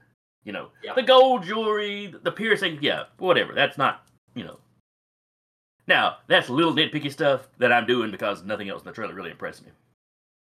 You 0.47 0.53
know, 0.53 0.69
Yeah. 0.81 0.93
the 0.93 1.03
gold 1.03 1.43
jewelry, 1.43 2.07
the 2.23 2.31
piercing, 2.31 2.79
yeah, 2.81 3.03
whatever. 3.17 3.51
That's 3.53 3.77
not, 3.77 4.07
you 4.33 4.45
know. 4.45 4.59
Now, 5.87 6.19
that's 6.27 6.47
little 6.49 6.73
nitpicky 6.73 7.11
stuff 7.11 7.49
that 7.57 7.73
I'm 7.73 7.85
doing 7.85 8.11
because 8.11 8.43
nothing 8.43 8.69
else 8.69 8.81
in 8.81 8.87
the 8.87 8.93
trailer 8.93 9.13
really 9.13 9.31
impressed 9.31 9.65
me. 9.65 9.71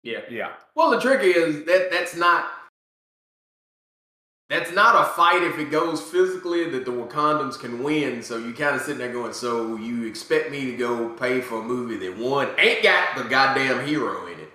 Yeah. 0.03 0.21
Yeah. 0.31 0.53
Well, 0.75 0.89
the 0.91 0.99
trick 0.99 1.21
is 1.23 1.67
that 1.67 1.91
that's 1.91 2.17
not 2.17 2.51
that's 4.49 4.73
not 4.73 5.07
a 5.07 5.11
fight 5.13 5.43
if 5.43 5.59
it 5.59 5.71
goes 5.71 6.01
physically 6.01 6.69
that 6.71 6.87
the 6.87 6.91
Wakandans 6.91 7.59
can 7.61 7.83
win. 7.83 8.23
So 8.23 8.39
you 8.39 8.55
kind 8.55 8.75
of 8.75 8.81
sitting 8.81 8.99
there 8.99 9.13
going, 9.13 9.35
so 9.35 9.77
you 9.77 10.07
expect 10.07 10.51
me 10.51 10.65
to 10.71 10.77
go 10.79 11.11
pay 11.11 11.43
for 11.43 11.61
a 11.61 11.63
movie 11.63 11.99
that 12.09 12.17
one 12.17 12.49
ain't 12.59 12.83
got 12.83 13.19
the 13.19 13.25
goddamn 13.25 13.87
hero 13.87 14.27
in 14.29 14.41
it, 14.41 14.49
Yeah. 14.49 14.50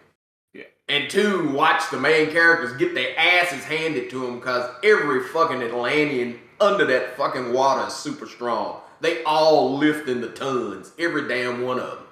And 0.87 1.09
two 1.09 1.49
watch 1.49 1.89
the 1.89 1.99
main 1.99 2.29
characters 2.31 2.77
get 2.77 2.93
their 2.93 3.17
asses 3.17 3.63
handed 3.63 4.09
to 4.09 4.19
them 4.25 4.39
because 4.39 4.69
every 4.83 5.23
fucking 5.23 5.63
Atlantean 5.63 6.39
under 6.59 6.85
that 6.85 7.17
fucking 7.17 7.53
water 7.53 7.87
is 7.87 7.93
super 7.93 8.27
strong. 8.27 8.81
They 9.01 9.23
all 9.23 9.77
lift 9.77 10.07
in 10.07 10.21
the 10.21 10.29
tons, 10.29 10.91
every 10.97 11.27
damn 11.27 11.63
one 11.63 11.79
of 11.79 11.89
them. 11.89 12.07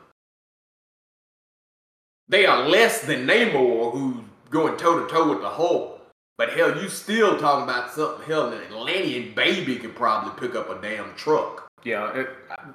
They 2.27 2.45
are 2.45 2.67
less 2.67 3.01
than 3.01 3.27
Namor, 3.27 3.91
who's 3.91 4.17
going 4.49 4.77
toe 4.77 4.99
to 4.99 5.13
toe 5.13 5.29
with 5.29 5.41
the 5.41 5.49
Hulk. 5.49 6.01
But 6.37 6.53
hell, 6.53 6.81
you 6.81 6.89
still 6.89 7.39
talking 7.39 7.63
about 7.63 7.91
something. 7.91 8.25
Hell, 8.25 8.51
an 8.51 8.61
Atlantean 8.63 9.35
baby 9.35 9.75
could 9.75 9.95
probably 9.95 10.31
pick 10.39 10.55
up 10.55 10.69
a 10.69 10.81
damn 10.81 11.13
truck. 11.15 11.62
Yeah, 11.83 12.13
it, 12.13 12.29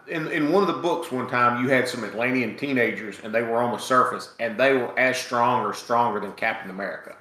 in 0.07 0.29
in 0.29 0.53
one 0.53 0.63
of 0.63 0.67
the 0.69 0.83
books, 0.83 1.11
one 1.11 1.29
time 1.29 1.63
you 1.63 1.71
had 1.71 1.89
some 1.89 2.05
Atlantean 2.05 2.57
teenagers, 2.57 3.21
and 3.23 3.35
they 3.35 3.43
were 3.43 3.63
on 3.63 3.73
the 3.73 3.79
surface, 3.79 4.35
and 4.39 4.59
they 4.59 4.75
were 4.75 4.99
as 4.99 5.17
strong 5.17 5.65
or 5.65 5.73
stronger 5.73 6.21
than 6.21 6.33
Captain 6.33 6.71
America. 6.71 7.17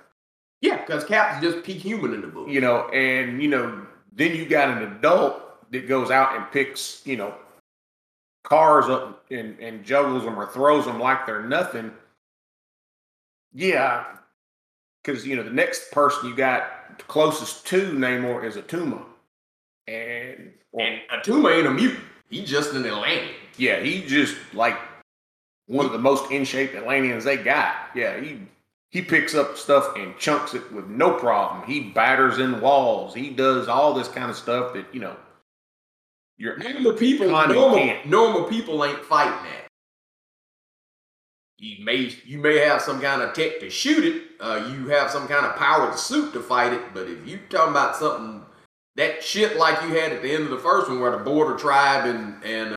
Yeah, 0.62 0.78
because 0.78 1.06
Cap's 1.06 1.42
just 1.42 1.64
peak 1.64 1.78
human 1.78 2.14
in 2.14 2.22
the 2.22 2.28
book. 2.28 2.50
you 2.50 2.60
know, 2.60 2.90
and 2.90 3.42
you 3.42 3.48
know, 3.48 3.86
then 4.12 4.36
you 4.36 4.46
got 4.46 4.70
an 4.70 4.92
adult 4.92 5.72
that 5.72 5.88
goes 5.88 6.12
out 6.12 6.36
and 6.36 6.52
picks, 6.52 7.06
you 7.06 7.16
know, 7.16 7.34
cars 8.44 8.86
up 8.86 9.26
and, 9.30 9.60
and 9.60 9.84
juggles 9.84 10.24
them 10.24 10.40
or 10.40 10.48
throws 10.48 10.86
them 10.86 11.00
like 11.00 11.26
they're 11.26 11.44
nothing. 11.44 11.92
Yeah, 13.54 14.06
because 15.04 15.26
you 15.26 15.36
know 15.36 15.44
the 15.44 15.52
next 15.52 15.92
person 15.92 16.28
you 16.30 16.36
got 16.36 17.00
closest 17.08 17.66
to 17.68 17.92
Namor 17.92 18.44
is 18.44 18.58
a 18.58 18.62
Atuma, 18.62 19.04
and 19.88 20.52
And 20.78 21.00
Atuma 21.12 21.58
ain't 21.58 21.68
a 21.68 21.72
mutant. 21.72 22.04
He's 22.30 22.50
just 22.50 22.74
an 22.74 22.86
Atlantean. 22.86 23.34
yeah, 23.58 23.80
he 23.80 24.02
just 24.02 24.36
like 24.54 24.78
one 25.68 25.86
of 25.86 25.92
the 25.92 25.98
most 25.98 26.32
in 26.32 26.46
shape 26.46 26.76
Atlanteans 26.76 27.24
they 27.24 27.38
got. 27.38 27.76
Yeah, 27.96 28.20
he 28.20 28.42
he 28.90 29.02
picks 29.02 29.36
up 29.36 29.58
stuff 29.58 29.96
and 29.98 30.18
chunks 30.18 30.54
it 30.54 30.72
with 30.72 30.88
no 30.88 31.14
problem. 31.14 31.66
He 31.68 31.82
batters 31.92 32.38
in 32.40 32.62
walls. 32.62 33.14
He 33.14 33.30
does 33.32 33.68
all 33.68 33.94
this 33.94 34.08
kind 34.08 34.30
of 34.30 34.36
stuff 34.38 34.74
that 34.74 34.86
you 34.94 35.00
know. 35.00 35.16
You're 36.40 36.58
Normal 36.58 36.94
people, 36.94 37.30
normal, 37.30 37.74
can't. 37.76 38.06
normal 38.06 38.44
people 38.44 38.86
ain't 38.86 39.04
fighting 39.04 39.32
that. 39.32 39.68
You 41.58 41.84
may 41.84 42.14
you 42.26 42.38
may 42.38 42.60
have 42.60 42.82
some 42.84 43.02
kind 43.02 43.24
of 43.24 43.34
tech 43.34 43.60
to 43.62 43.70
shoot 43.72 44.04
it. 44.06 44.24
Uh, 44.40 44.72
you 44.72 44.90
have 44.90 45.10
some 45.10 45.28
kind 45.28 45.46
of 45.48 45.56
powered 45.56 45.98
suit 45.98 46.34
to 46.34 46.40
fight 46.40 46.74
it. 46.74 46.94
But 46.94 47.08
if 47.10 47.26
you're 47.28 47.40
talking 47.50 47.72
about 47.72 47.96
something 47.96 48.44
that 48.98 49.24
shit 49.24 49.58
like 49.58 49.82
you 49.84 49.90
had 49.90 50.12
at 50.12 50.22
the 50.22 50.32
end 50.32 50.44
of 50.44 50.50
the 50.50 50.58
first 50.58 50.90
one, 50.90 51.00
where 51.00 51.12
the 51.12 51.18
border 51.18 51.56
tribe 51.56 52.06
and 52.06 52.44
and 52.44 52.76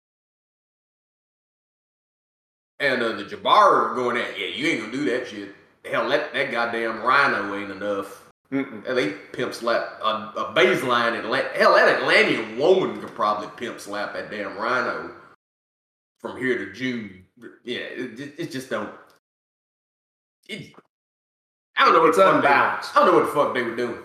and 2.78 3.02
uh, 3.02 3.12
the 3.12 3.24
Jabbar 3.24 3.94
going 3.94 4.16
at, 4.16 4.38
yeah, 4.38 4.46
you 4.46 4.66
ain't 4.68 4.80
gonna 4.80 4.92
do 4.92 5.04
that 5.06 5.28
shit. 5.28 5.54
Hell, 5.84 6.08
that 6.10 6.32
that 6.32 6.50
goddamn 6.50 7.02
rhino 7.02 7.54
ain't 7.54 7.70
enough. 7.70 8.28
Mm-mm. 8.52 8.84
They 8.94 9.12
pimp 9.32 9.54
slap 9.54 10.00
a, 10.02 10.32
a 10.36 10.52
baseline 10.54 11.20
Atlant. 11.20 11.52
Hell, 11.52 11.74
that 11.74 12.00
Atlantean 12.00 12.58
woman 12.58 13.00
could 13.00 13.14
probably 13.14 13.48
pimp 13.56 13.80
slap 13.80 14.12
that 14.14 14.30
damn 14.30 14.58
rhino 14.58 15.14
from 16.18 16.36
here 16.36 16.58
to 16.58 16.72
June. 16.72 17.24
Yeah, 17.64 17.78
it, 17.78 18.20
it, 18.20 18.34
it 18.38 18.50
just 18.50 18.68
don't. 18.68 18.90
It, 20.48 20.74
I 21.76 21.84
don't 21.84 21.94
know 21.94 22.00
what 22.00 22.08
It's 22.08 22.18
the 22.18 22.34
unbalanced. 22.34 22.94
I 22.94 22.98
don't 22.98 23.12
know 23.14 23.20
what 23.20 23.26
the 23.26 23.32
fuck 23.32 23.54
they 23.54 23.62
were 23.62 23.76
doing. 23.76 24.02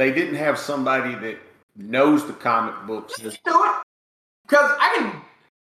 They 0.00 0.12
didn't 0.12 0.36
have 0.36 0.58
somebody 0.58 1.14
that 1.14 1.36
knows 1.76 2.26
the 2.26 2.32
comic 2.32 2.86
books. 2.86 3.20
Just 3.20 3.44
do 3.44 3.52
it, 3.52 3.82
because 4.48 4.70
I 4.80 4.96
can, 4.96 5.20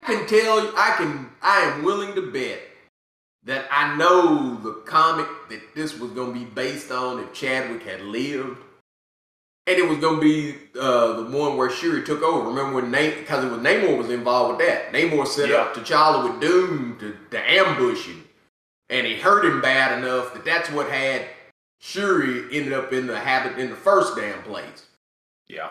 I 0.05 0.15
can 0.15 0.27
tell 0.29 0.63
you, 0.63 0.73
I 0.77 0.95
can, 0.97 1.29
I 1.43 1.63
am 1.63 1.83
willing 1.83 2.15
to 2.15 2.31
bet 2.31 2.61
that 3.43 3.67
I 3.69 3.97
know 3.97 4.55
the 4.63 4.75
comic 4.87 5.27
that 5.51 5.75
this 5.75 5.99
was 5.99 6.13
going 6.13 6.35
to 6.35 6.39
be 6.39 6.45
based 6.45 6.93
on 6.93 7.19
if 7.19 7.33
Chadwick 7.33 7.83
had 7.83 8.01
lived. 8.03 8.59
And 9.67 9.77
it 9.77 9.89
was 9.89 9.99
going 9.99 10.21
to 10.21 10.23
be 10.23 10.57
uh, 10.79 11.15
the 11.15 11.37
one 11.37 11.57
where 11.57 11.69
Shuri 11.69 12.05
took 12.05 12.23
over. 12.23 12.49
Remember 12.49 12.81
when 12.81 12.93
Namor, 12.93 13.19
because 13.19 13.45
it 13.45 13.51
was 13.51 13.59
Namor 13.59 13.99
was 13.99 14.11
involved 14.11 14.57
with 14.57 14.69
that. 14.69 14.93
Namor 14.93 15.27
set 15.27 15.51
up 15.51 15.75
T'Challa 15.75 16.31
with 16.31 16.41
Doom 16.41 16.97
to, 17.01 17.17
to 17.33 17.51
ambush 17.51 18.07
him. 18.07 18.25
And 18.89 19.05
he 19.05 19.17
hurt 19.17 19.45
him 19.45 19.61
bad 19.61 19.99
enough 19.99 20.33
that 20.35 20.45
that's 20.45 20.71
what 20.71 20.89
had 20.89 21.27
Shuri 21.83 22.45
ended 22.57 22.73
up 22.73 22.93
in 22.93 23.09
the 23.09 23.19
habit 23.19 23.59
in 23.59 23.69
the 23.69 23.77
first 23.77 24.15
damn 24.15 24.41
place. 24.45 24.87
Yeah. 25.49 25.71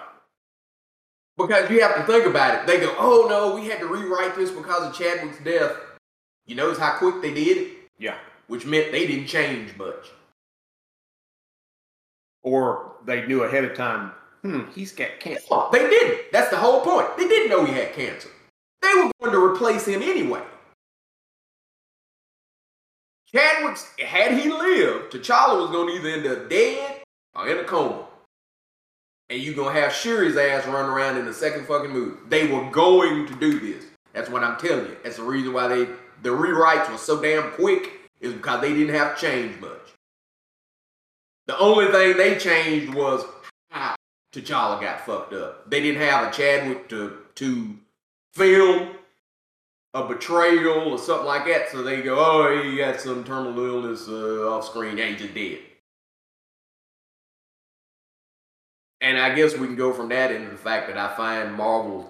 Because 1.38 1.70
you 1.72 1.82
have 1.82 1.96
to 1.96 2.04
think 2.04 2.26
about 2.26 2.60
it. 2.60 2.68
They 2.68 2.80
go, 2.82 2.94
oh 3.00 3.28
no, 3.30 3.56
we 3.56 3.70
had 3.70 3.80
to 3.80 3.88
rewrite 3.88 4.36
this 4.36 4.52
because 4.52 4.84
of 4.84 4.94
Chadwick's 4.94 5.42
death. 5.42 5.72
You 6.46 6.56
notice 6.56 6.78
how 6.78 6.98
quick 6.98 7.22
they 7.22 7.34
did 7.34 7.58
it? 7.58 7.78
Yeah. 7.98 8.18
Which 8.48 8.66
meant 8.66 8.92
they 8.92 9.08
didn't 9.08 9.28
change 9.28 9.76
much. 9.78 10.10
Or 12.44 12.96
they 13.06 13.26
knew 13.26 13.44
ahead 13.44 13.64
of 13.64 13.78
time, 13.78 14.12
hmm, 14.42 14.64
he's 14.76 14.92
got 14.92 15.20
cancer. 15.22 15.46
They 15.72 15.80
didn't. 15.80 16.32
That's 16.34 16.50
the 16.50 16.58
whole 16.58 16.82
point. 16.82 17.08
They 17.18 17.28
didn't 17.28 17.50
know 17.50 17.64
he 17.64 17.74
had 17.74 17.94
cancer. 17.94 18.30
They 18.82 18.94
were 18.96 19.12
going 19.22 19.32
to 19.32 19.44
replace 19.44 19.88
him 19.88 20.02
anyway. 20.02 20.44
Chadwick's, 23.34 23.88
had 24.00 24.38
he 24.38 24.50
lived, 24.50 25.14
T'Challa 25.14 25.62
was 25.62 25.72
going 25.72 25.88
to 25.88 25.94
either 25.96 26.10
end 26.10 26.28
up 26.28 26.50
dead 26.50 27.02
or 27.36 27.48
in 27.48 27.58
a 27.60 27.64
coma. 27.64 28.06
And 29.30 29.42
you're 29.42 29.56
going 29.56 29.74
to 29.74 29.82
have 29.82 29.94
Shuri's 29.94 30.36
ass 30.36 30.68
run 30.68 30.90
around 30.90 31.18
in 31.18 31.26
the 31.26 31.34
second 31.34 31.66
fucking 31.66 31.92
movie. 31.92 32.18
They 32.28 32.48
were 32.48 32.70
going 32.70 33.28
to 33.28 33.36
do 33.36 33.60
this. 33.60 33.86
That's 34.14 34.30
what 34.30 34.44
I'm 34.44 34.58
telling 34.58 34.88
you. 34.88 34.98
That's 35.04 35.18
the 35.18 35.24
reason 35.24 35.54
why 35.54 35.68
they 35.68 35.88
the 36.22 36.30
rewrites 36.30 36.92
were 36.92 36.98
so 36.98 37.22
damn 37.22 37.52
quick 37.52 37.90
is 38.20 38.34
because 38.34 38.62
they 38.62 38.74
didn't 38.74 38.94
have 38.94 39.16
to 39.16 39.22
change 39.22 39.60
much. 39.60 39.80
The 41.48 41.58
only 41.58 41.88
thing 41.88 42.18
they 42.18 42.38
changed 42.38 42.94
was 42.94 43.26
how 43.72 43.96
T'Challa 44.34 44.80
got 44.80 45.06
fucked 45.06 45.34
up. 45.34 45.70
They 45.70 45.82
didn't 45.82 46.02
have 46.02 46.28
a 46.28 46.32
Chadwick 46.32 46.90
to 46.90 47.18
to 47.36 47.76
film 48.34 48.91
a 49.94 50.08
betrayal 50.08 50.92
or 50.92 50.98
something 50.98 51.28
like 51.28 51.46
that, 51.46 51.70
so 51.70 51.84
they 51.84 52.02
go, 52.02 52.16
"Oh, 52.18 52.62
he 52.64 52.78
got 52.78 53.00
some 53.02 53.24
terminal 53.24 53.66
illness 53.66 54.08
uh, 54.08 54.50
off 54.50 54.66
screen. 54.66 54.98
Yeah, 54.98 55.08
he 55.08 55.16
just 55.16 55.34
dead." 55.34 55.60
And 59.02 59.18
I 59.18 59.34
guess 59.34 59.58
we 59.58 59.66
can 59.66 59.76
go 59.76 59.92
from 59.94 60.10
that 60.10 60.32
into 60.32 60.52
the 60.52 60.58
fact 60.58 60.88
that 60.88 60.98
I 60.98 61.16
find 61.16 61.54
Marvel 61.56 62.10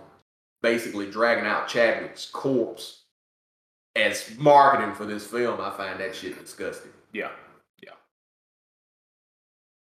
basically 0.62 1.10
dragging 1.10 1.46
out 1.46 1.68
Chadwick's 1.70 2.26
corpse 2.26 3.04
as 3.96 4.36
marketing 4.38 4.94
for 4.94 5.06
this 5.06 5.26
film. 5.26 5.60
I 5.62 5.72
find 5.72 6.00
that 6.00 6.16
shit 6.16 6.40
disgusting. 6.40 6.92
Yeah. 7.14 7.32
Yeah. 7.82 7.92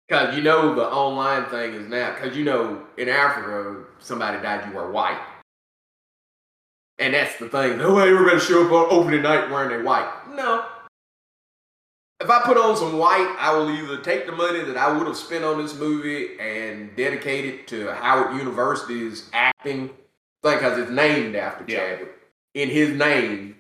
Cause 0.10 0.36
you 0.36 0.41
know 0.41 0.74
the 0.74 0.86
online 0.89 1.46
thing 1.50 1.74
is 1.74 1.88
now. 1.88 2.15
Cause 2.15 2.36
you 2.36 2.43
know 2.43 2.86
in 2.98 3.10
Africa 3.10 3.84
somebody 4.00 4.41
died, 4.41 4.67
you 4.70 4.75
were 4.75 4.91
white, 4.91 5.22
and 7.01 7.13
that's 7.13 7.38
the 7.38 7.50
thing. 7.50 7.77
No, 7.79 7.98
everybody 7.98 8.39
show 8.39 8.65
up 8.65 8.72
on 8.72 8.88
opening 8.91 9.24
night 9.24 9.50
wearing 9.50 9.70
their 9.70 9.84
white. 9.84 10.10
No. 10.34 10.65
If 12.22 12.29
I 12.29 12.43
put 12.43 12.55
on 12.55 12.77
some 12.77 13.00
white, 13.00 13.36
I 13.39 13.51
will 13.58 13.72
either 13.72 14.00
take 14.01 14.27
the 14.27 14.31
money 14.31 14.63
that 14.63 14.77
I 14.77 14.96
would 14.96 15.08
have 15.08 15.17
spent 15.17 15.43
on 15.43 15.60
this 15.60 15.75
movie 15.75 16.39
and 16.39 16.96
dedicate 16.96 17.46
it 17.46 17.67
to 17.70 17.91
Howard 17.96 18.38
University's 18.38 19.27
acting 19.34 19.88
thing, 20.43 20.58
because 20.58 20.77
it's 20.77 20.91
named 20.91 21.36
after 21.36 21.65
Yeah. 21.67 21.77
Chadwick. 21.79 22.15
In 22.53 22.70
his 22.70 22.89
name. 22.91 23.55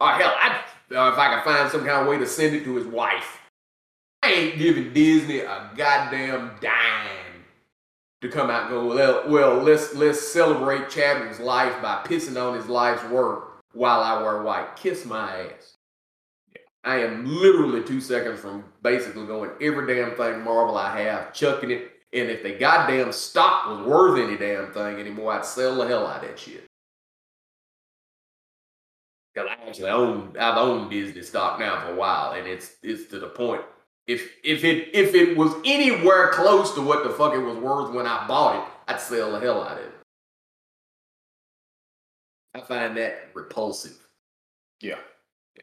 Oh 0.00 0.06
hell, 0.06 0.34
I, 0.38 0.60
uh, 0.94 1.12
if 1.12 1.18
I 1.18 1.34
could 1.34 1.44
find 1.44 1.70
some 1.70 1.84
kind 1.84 2.02
of 2.02 2.06
way 2.06 2.18
to 2.18 2.26
send 2.26 2.54
it 2.54 2.64
to 2.64 2.76
his 2.76 2.86
wife. 2.86 3.38
I 4.22 4.32
ain't 4.32 4.58
giving 4.58 4.92
Disney 4.92 5.40
a 5.40 5.70
goddamn 5.76 6.52
dime 6.60 7.29
to 8.20 8.28
come 8.28 8.50
out 8.50 8.70
and 8.70 8.70
go, 8.70 9.28
well, 9.28 9.56
let's 9.62 9.94
let's 9.94 10.20
celebrate 10.20 10.90
Chadwick's 10.90 11.40
life 11.40 11.80
by 11.80 12.02
pissing 12.04 12.40
on 12.40 12.54
his 12.54 12.66
life's 12.68 13.04
work 13.04 13.62
while 13.72 14.00
I 14.00 14.22
wear 14.22 14.42
white. 14.42 14.76
Kiss 14.76 15.04
my 15.06 15.46
ass. 15.46 15.76
I 16.82 16.96
am 16.96 17.26
literally 17.26 17.82
two 17.82 18.00
seconds 18.00 18.40
from 18.40 18.64
basically 18.82 19.26
going 19.26 19.50
every 19.60 19.86
damn 19.86 20.16
thing 20.16 20.42
Marvel 20.42 20.76
I 20.76 21.00
have, 21.02 21.32
chucking 21.32 21.70
it. 21.70 21.90
And 22.12 22.28
if 22.28 22.42
the 22.42 22.52
goddamn 22.52 23.12
stock 23.12 23.68
was 23.68 23.86
worth 23.86 24.18
any 24.18 24.36
damn 24.36 24.72
thing 24.72 24.98
anymore, 24.98 25.32
I'd 25.32 25.44
sell 25.44 25.76
the 25.76 25.86
hell 25.86 26.06
out 26.06 26.22
of 26.24 26.28
that 26.28 26.38
shit. 26.38 26.64
Cause 29.36 29.46
I 29.48 29.68
actually 29.68 29.90
own, 29.90 30.34
I've 30.40 30.56
owned 30.56 30.90
Disney 30.90 31.22
stock 31.22 31.60
now 31.60 31.80
for 31.82 31.92
a 31.92 31.94
while, 31.94 32.32
and 32.32 32.48
it's 32.48 32.76
it's 32.82 33.08
to 33.10 33.20
the 33.20 33.28
point. 33.28 33.62
If 34.10 34.28
if 34.42 34.64
it 34.64 34.88
if 34.92 35.14
it 35.14 35.36
was 35.36 35.54
anywhere 35.64 36.30
close 36.32 36.74
to 36.74 36.80
what 36.80 37.04
the 37.04 37.10
fuck 37.10 37.32
it 37.32 37.38
was 37.38 37.56
worth 37.58 37.94
when 37.94 38.08
I 38.08 38.26
bought 38.26 38.56
it, 38.56 38.72
I'd 38.88 39.00
sell 39.00 39.30
the 39.30 39.38
hell 39.38 39.62
out 39.62 39.78
of 39.78 39.84
it. 39.84 39.92
I 42.56 42.60
find 42.60 42.96
that 42.96 43.28
repulsive. 43.34 43.96
Yeah. 44.80 44.98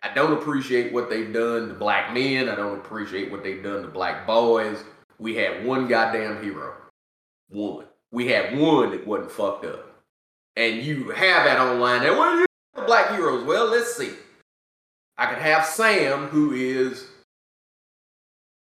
I 0.01 0.13
don't 0.13 0.31
appreciate 0.31 0.93
what 0.93 1.09
they've 1.09 1.33
done 1.33 1.67
to 1.67 1.73
black 1.73 2.13
men. 2.13 2.47
I 2.47 2.55
don't 2.55 2.77
appreciate 2.77 3.29
what 3.29 3.43
they've 3.43 3.61
done 3.61 3.81
to 3.81 3.89
black 3.89 4.25
boys. 4.25 4.81
We 5.19 5.35
had 5.35 5.65
one 5.65 5.89
goddamn 5.89 6.41
hero. 6.41 6.73
One. 7.49 7.83
We 8.11 8.29
had 8.29 8.57
one 8.57 8.91
that 8.91 9.05
wasn't 9.05 9.31
fucked 9.31 9.65
up. 9.65 10.03
And 10.55 10.81
you 10.81 11.09
have 11.09 11.43
that 11.43 11.59
online. 11.59 12.05
And 12.05 12.17
what 12.17 12.29
are 12.29 12.39
you 12.39 12.85
black 12.85 13.11
heroes? 13.11 13.43
Well, 13.43 13.65
let's 13.65 13.93
see. 13.93 14.13
I 15.17 15.25
could 15.25 15.39
have 15.39 15.65
Sam, 15.65 16.27
who 16.27 16.53
is 16.53 17.07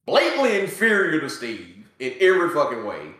blatantly 0.05 0.59
inferior 0.59 1.19
to 1.19 1.29
Steve 1.29 1.85
in 1.99 2.13
every 2.19 2.49
fucking 2.49 2.85
way. 2.85 3.11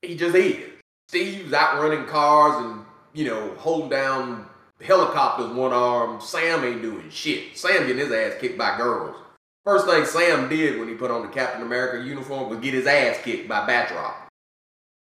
He 0.00 0.16
just 0.16 0.34
is. 0.34 0.70
Steve's 1.08 1.52
out 1.52 1.80
running 1.80 2.06
cars 2.06 2.64
and, 2.64 2.84
you 3.12 3.26
know, 3.26 3.54
holding 3.58 3.90
down 3.90 4.46
helicopters 4.80 5.52
one 5.52 5.72
arm. 5.72 6.20
Sam 6.20 6.64
ain't 6.64 6.82
doing 6.82 7.08
shit. 7.10 7.56
Sam 7.56 7.86
getting 7.86 7.98
his 7.98 8.12
ass 8.12 8.40
kicked 8.40 8.58
by 8.58 8.76
girls. 8.76 9.16
First 9.64 9.86
thing 9.86 10.04
Sam 10.04 10.48
did 10.48 10.78
when 10.78 10.88
he 10.88 10.94
put 10.94 11.10
on 11.10 11.22
the 11.22 11.28
Captain 11.28 11.62
America 11.62 12.04
uniform 12.04 12.50
was 12.50 12.58
get 12.58 12.74
his 12.74 12.86
ass 12.86 13.18
kicked 13.22 13.48
by 13.48 13.66
Batroc. 13.66 14.14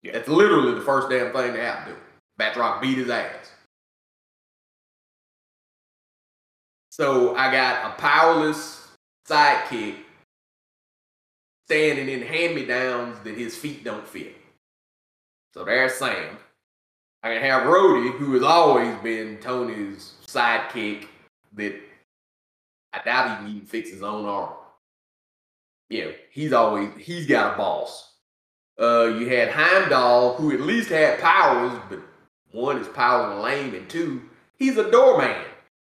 Yeah. 0.01 0.13
That's 0.13 0.27
literally 0.27 0.73
the 0.73 0.81
first 0.81 1.09
damn 1.09 1.31
thing 1.33 1.53
that 1.53 1.59
happened 1.59 1.95
to 1.95 2.01
him. 2.01 2.01
Batroc 2.39 2.81
beat 2.81 2.97
his 2.97 3.09
ass. 3.09 3.51
So 6.89 7.35
I 7.35 7.51
got 7.51 7.91
a 7.91 8.01
powerless 8.01 8.87
sidekick 9.27 9.95
standing 11.69 12.09
in 12.09 12.23
hand-me-downs 12.23 13.19
that 13.23 13.37
his 13.37 13.55
feet 13.55 13.83
don't 13.83 14.07
fit. 14.07 14.35
So 15.53 15.63
there's 15.63 15.93
Sam. 15.93 16.37
I 17.21 17.33
can 17.33 17.43
have 17.43 17.63
Rhodey, 17.63 18.17
who 18.17 18.33
has 18.33 18.41
always 18.41 18.95
been 19.03 19.37
Tony's 19.37 20.15
sidekick 20.25 21.05
that 21.53 21.79
I 22.91 23.03
doubt 23.03 23.29
he 23.29 23.35
can 23.35 23.55
even 23.55 23.67
fix 23.67 23.91
his 23.91 24.01
own 24.01 24.25
arm. 24.25 24.53
Yeah, 25.91 26.07
he's 26.31 26.53
always 26.53 26.89
he's 26.97 27.27
got 27.27 27.53
a 27.53 27.57
boss. 27.57 28.13
Uh, 28.79 29.15
you 29.19 29.27
had 29.27 29.49
Heimdall, 29.49 30.37
who 30.37 30.51
at 30.51 30.61
least 30.61 30.89
had 30.89 31.19
powers, 31.19 31.79
but 31.87 31.99
one, 32.51 32.77
his 32.77 32.87
powers 32.87 33.35
were 33.35 33.43
lame, 33.43 33.75
and 33.75 33.87
two, 33.87 34.23
he's 34.57 34.77
a 34.77 34.89
doorman. 34.89 35.35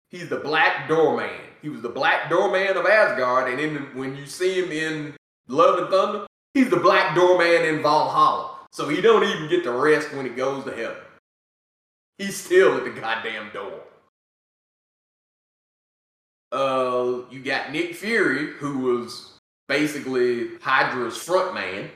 He's 0.08 0.28
the 0.28 0.38
Black 0.38 0.88
Doorman. 0.88 1.30
He 1.62 1.68
was 1.68 1.82
the 1.82 1.88
Black 1.88 2.30
Doorman 2.30 2.76
of 2.76 2.86
Asgard, 2.86 3.52
and 3.52 3.60
in, 3.60 3.76
when 3.96 4.16
you 4.16 4.26
see 4.26 4.60
him 4.60 4.72
in 4.72 5.14
Love 5.48 5.78
and 5.78 5.88
Thunder, 5.88 6.26
he's 6.54 6.70
the 6.70 6.76
Black 6.76 7.14
Doorman 7.14 7.64
in 7.64 7.82
Valhalla. 7.82 8.58
So 8.72 8.88
he 8.88 9.00
don't 9.00 9.24
even 9.24 9.48
get 9.48 9.64
to 9.64 9.72
rest 9.72 10.12
when 10.12 10.26
he 10.26 10.30
goes 10.30 10.64
to 10.64 10.74
heaven. 10.74 10.96
He's 12.18 12.36
still 12.36 12.76
at 12.76 12.84
the 12.84 12.90
goddamn 12.90 13.50
door. 13.52 13.80
Uh, 16.50 17.24
you 17.30 17.40
got 17.40 17.72
Nick 17.72 17.94
Fury, 17.94 18.52
who 18.54 18.78
was 18.78 19.38
basically 19.68 20.56
Hydra's 20.60 21.16
front 21.16 21.54
man. 21.54 21.90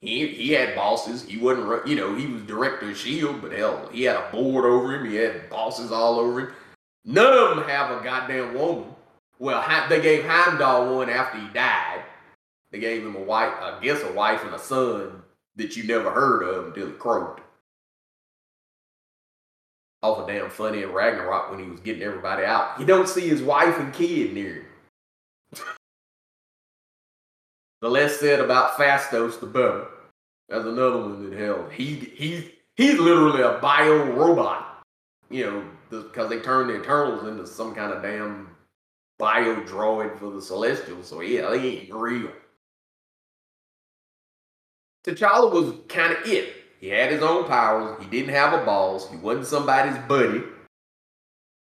He 0.00 0.28
he 0.28 0.52
had 0.52 0.76
bosses. 0.76 1.24
He 1.24 1.38
wasn't, 1.38 1.86
you 1.86 1.96
know, 1.96 2.14
he 2.14 2.26
was 2.26 2.42
director 2.42 2.90
of 2.90 2.96
Shield, 2.96 3.42
but 3.42 3.52
hell, 3.52 3.88
he 3.92 4.04
had 4.04 4.16
a 4.16 4.30
board 4.30 4.64
over 4.64 4.94
him. 4.94 5.10
He 5.10 5.16
had 5.16 5.50
bosses 5.50 5.90
all 5.90 6.20
over 6.20 6.40
him. 6.40 6.52
None 7.04 7.36
of 7.36 7.56
them 7.56 7.68
have 7.68 7.90
a 7.90 8.04
goddamn 8.04 8.54
woman. 8.54 8.94
Well, 9.38 9.88
they 9.88 10.00
gave 10.00 10.24
Heimdall 10.24 10.96
one 10.96 11.08
after 11.08 11.38
he 11.38 11.48
died. 11.48 12.02
They 12.70 12.80
gave 12.80 13.02
him 13.02 13.16
a 13.16 13.20
wife, 13.20 13.54
I 13.60 13.78
guess, 13.80 14.02
a 14.02 14.12
wife 14.12 14.42
and 14.44 14.54
a 14.54 14.58
son 14.58 15.22
that 15.56 15.76
you 15.76 15.84
never 15.84 16.10
heard 16.10 16.42
of 16.42 16.66
until 16.66 16.86
he 16.86 16.92
croaked. 16.92 17.40
Awful 20.02 20.26
damn 20.26 20.50
funny 20.50 20.82
in 20.82 20.92
Ragnarok 20.92 21.50
when 21.50 21.58
he 21.60 21.68
was 21.68 21.80
getting 21.80 22.02
everybody 22.02 22.44
out. 22.44 22.78
You 22.78 22.86
don't 22.86 23.08
see 23.08 23.28
his 23.28 23.42
wife 23.42 23.78
and 23.78 23.92
kid 23.92 24.32
near 24.32 24.54
him. 24.54 24.64
the 27.80 27.88
less 27.88 28.20
said 28.20 28.38
about 28.40 28.76
Phastos, 28.76 29.40
the 29.40 29.46
better. 29.46 29.86
That's 30.48 30.64
another 30.64 30.98
one 30.98 31.28
that 31.28 31.38
hell. 31.38 31.68
He 31.68 31.96
he 31.96 32.54
he's 32.76 32.98
literally 32.98 33.42
a 33.42 33.58
bio 33.58 34.04
robot. 34.12 34.84
You 35.30 35.44
know, 35.44 35.64
because 35.90 36.30
they 36.30 36.38
turned 36.38 36.70
the 36.70 36.80
Eternals 36.80 37.26
into 37.26 37.46
some 37.46 37.74
kind 37.74 37.92
of 37.92 38.02
damn 38.02 38.48
bio 39.18 39.56
droid 39.62 40.18
for 40.18 40.30
the 40.30 40.40
Celestials. 40.40 41.08
So 41.08 41.20
yeah, 41.20 41.50
they 41.50 41.68
ain't 41.68 41.92
real. 41.92 42.30
T'Challa 45.04 45.52
was 45.52 45.74
kind 45.88 46.12
of 46.12 46.26
it. 46.26 46.54
He 46.80 46.88
had 46.88 47.10
his 47.10 47.22
own 47.22 47.46
powers. 47.46 48.02
He 48.02 48.08
didn't 48.08 48.34
have 48.34 48.52
a 48.52 48.64
boss. 48.64 49.10
He 49.10 49.16
wasn't 49.16 49.46
somebody's 49.46 49.98
buddy. 50.06 50.42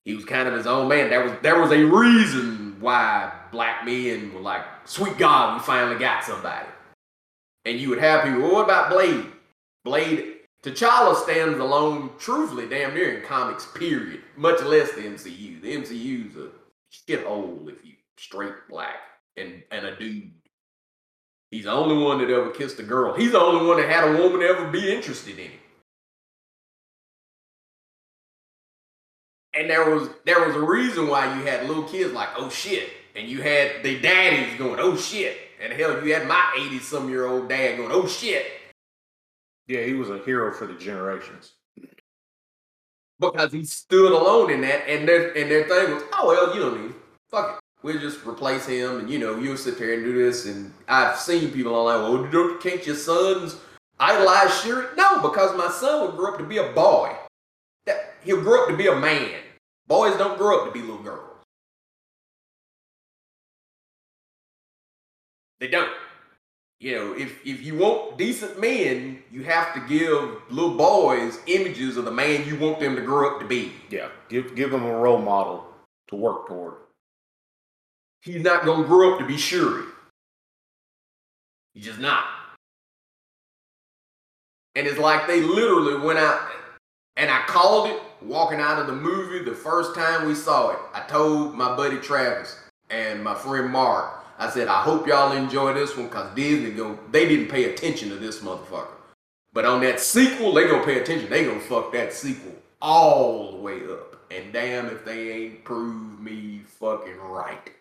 He 0.03 0.15
was 0.15 0.25
kind 0.25 0.47
of 0.47 0.55
his 0.55 0.67
own 0.67 0.87
man. 0.87 1.09
There 1.09 1.23
was 1.23 1.33
there 1.41 1.59
was 1.59 1.71
a 1.71 1.83
reason 1.83 2.77
why 2.79 3.31
black 3.51 3.85
men 3.85 4.33
were 4.33 4.41
like, 4.41 4.63
"Sweet 4.85 5.17
God, 5.17 5.55
we 5.55 5.65
finally 5.65 5.97
got 5.97 6.23
somebody." 6.23 6.67
And 7.63 7.79
you 7.79 7.89
would 7.89 7.99
have 7.99 8.23
people. 8.23 8.41
Well, 8.41 8.53
what 8.53 8.65
about 8.65 8.91
Blade? 8.91 9.25
Blade. 9.83 10.31
T'Challa 10.61 11.15
stands 11.15 11.59
alone, 11.59 12.09
truthfully, 12.17 12.67
damn 12.67 12.95
near 12.95 13.17
in 13.17 13.25
comics. 13.25 13.67
Period. 13.67 14.21
Much 14.35 14.61
less 14.63 14.91
the 14.93 15.01
MCU. 15.01 15.61
The 15.61 15.75
MCU's 15.75 16.35
a 16.37 16.49
shithole 17.07 17.69
if 17.69 17.85
you 17.85 17.93
straight 18.17 18.53
black 18.69 18.95
and 19.37 19.63
and 19.71 19.85
a 19.85 19.95
dude. 19.97 20.31
He's 21.51 21.65
the 21.65 21.71
only 21.71 22.03
one 22.03 22.19
that 22.19 22.29
ever 22.29 22.51
kissed 22.51 22.79
a 22.79 22.83
girl. 22.83 23.13
He's 23.13 23.31
the 23.31 23.39
only 23.39 23.65
one 23.65 23.77
that 23.77 23.89
had 23.89 24.03
a 24.03 24.21
woman 24.21 24.41
ever 24.41 24.67
be 24.69 24.93
interested 24.93 25.37
in 25.39 25.51
him. 25.51 25.59
And 29.53 29.69
there 29.69 29.89
was 29.89 30.09
there 30.25 30.45
was 30.45 30.55
a 30.55 30.61
reason 30.61 31.07
why 31.07 31.37
you 31.37 31.45
had 31.45 31.67
little 31.67 31.83
kids 31.83 32.13
like, 32.13 32.29
oh 32.35 32.49
shit. 32.49 32.89
And 33.15 33.29
you 33.29 33.41
had 33.41 33.83
the 33.83 33.99
daddies 34.01 34.57
going, 34.57 34.79
oh 34.79 34.97
shit. 34.97 35.37
And 35.63 35.71
hell, 35.71 36.05
you 36.05 36.13
had 36.13 36.27
my 36.27 36.53
80 36.59 36.79
some 36.79 37.09
year 37.09 37.25
old 37.25 37.47
dad 37.47 37.77
going, 37.77 37.91
oh 37.91 38.07
shit. 38.07 38.45
Yeah, 39.67 39.83
he 39.83 39.93
was 39.93 40.09
a 40.09 40.19
hero 40.19 40.53
for 40.53 40.67
the 40.67 40.73
generations. 40.73 41.53
Because 43.19 43.53
he 43.53 43.63
stood 43.63 44.11
alone 44.11 44.51
in 44.51 44.61
that, 44.61 44.89
and 44.89 45.07
their 45.07 45.31
and 45.37 45.49
their 45.49 45.63
thing 45.67 45.93
was, 45.95 46.03
oh 46.13 46.27
well, 46.27 46.55
you 46.55 46.61
don't 46.61 46.81
need 46.81 46.89
it. 46.91 46.95
Fuck 47.29 47.57
it. 47.57 47.65
We'll 47.85 47.99
just 47.99 48.25
replace 48.25 48.65
him 48.65 48.97
and 48.97 49.09
you 49.11 49.19
know 49.19 49.37
you'll 49.37 49.57
sit 49.57 49.77
there 49.77 49.93
and 49.93 50.03
do 50.03 50.11
this. 50.11 50.47
And 50.47 50.73
i've 50.87 51.19
seen 51.19 51.51
people 51.51 51.75
online 51.75 52.31
well 52.31 52.57
can't 52.57 52.83
your 52.83 52.95
sons 52.95 53.57
idolize 53.99 54.59
Shuri? 54.61 54.87
no 54.97 55.21
because 55.21 55.55
my 55.55 55.69
son 55.69 56.01
will 56.01 56.11
grow 56.13 56.31
up 56.31 56.39
to 56.39 56.43
be 56.43 56.57
a 56.57 56.71
boy. 56.71 57.15
That 57.85 58.15
he'll 58.23 58.41
grow 58.41 58.63
up 58.63 58.69
to 58.69 58.75
be 58.75 58.87
a 58.87 58.95
man. 58.95 59.39
Boys 59.85 60.17
don't 60.17 60.35
grow 60.35 60.61
up 60.61 60.65
to 60.65 60.71
be 60.71 60.81
little 60.83 61.03
girls. 61.03 61.43
They 65.59 65.67
don't 65.67 65.91
you 66.79 66.95
know 66.95 67.13
if, 67.13 67.45
if 67.45 67.63
you 67.63 67.77
want 67.77 68.17
decent 68.17 68.59
men 68.59 69.21
you 69.31 69.43
have 69.43 69.73
to 69.73 69.79
give 69.87 70.41
little 70.49 70.75
boys 70.75 71.39
images 71.47 71.97
of 71.97 72.05
the 72.05 72.11
man 72.11 72.45
you 72.47 72.57
want 72.57 72.79
them 72.79 72.95
to 72.95 73.01
grow 73.01 73.33
up 73.33 73.39
to 73.39 73.47
be 73.47 73.71
yeah 73.89 74.09
give, 74.29 74.55
give 74.55 74.71
them 74.71 74.83
a 74.83 74.95
role 74.95 75.19
model 75.19 75.65
to 76.07 76.15
work 76.15 76.47
toward 76.47 76.75
he's 78.25 78.41
not 78.41 78.65
going 78.65 78.81
to 78.81 78.87
grow 78.87 79.13
up 79.13 79.19
to 79.19 79.25
be 79.25 79.37
Shuri. 79.37 79.85
He's 81.73 81.85
just 81.85 81.99
not. 81.99 82.25
And 84.75 84.87
it's 84.87 84.99
like 84.99 85.27
they 85.27 85.41
literally 85.41 85.97
went 86.05 86.19
out, 86.19 86.49
and 87.15 87.29
I 87.29 87.43
called 87.45 87.89
it 87.89 88.01
walking 88.21 88.59
out 88.59 88.79
of 88.79 88.87
the 88.87 88.95
movie 88.95 89.43
the 89.43 89.55
first 89.55 89.95
time 89.95 90.27
we 90.27 90.35
saw 90.35 90.71
it. 90.71 90.79
I 90.93 91.01
told 91.01 91.53
my 91.53 91.75
buddy 91.75 91.97
Travis 91.97 92.59
and 92.89 93.23
my 93.23 93.35
friend 93.35 93.71
Mark, 93.71 94.24
I 94.37 94.49
said, 94.49 94.67
I 94.67 94.81
hope 94.81 95.07
y'all 95.07 95.31
enjoy 95.31 95.73
this 95.73 95.95
one 95.95 96.07
because 96.07 96.33
Disney 96.35 96.71
go, 96.71 96.99
they 97.11 97.27
didn't 97.27 97.47
pay 97.47 97.65
attention 97.65 98.09
to 98.09 98.15
this 98.15 98.39
motherfucker. 98.39 98.87
But 99.53 99.65
on 99.65 99.81
that 99.81 99.99
sequel, 99.99 100.53
they 100.53 100.67
gonna 100.67 100.83
pay 100.83 100.99
attention. 100.99 101.29
They 101.29 101.45
gonna 101.45 101.59
fuck 101.61 101.93
that 101.93 102.11
sequel 102.11 102.53
all 102.81 103.51
the 103.51 103.57
way 103.57 103.77
up. 103.83 104.15
And 104.29 104.51
damn 104.51 104.87
if 104.87 105.05
they 105.05 105.31
ain't 105.31 105.63
proved 105.63 106.19
me 106.19 106.61
fucking 106.65 107.17
right. 107.17 107.71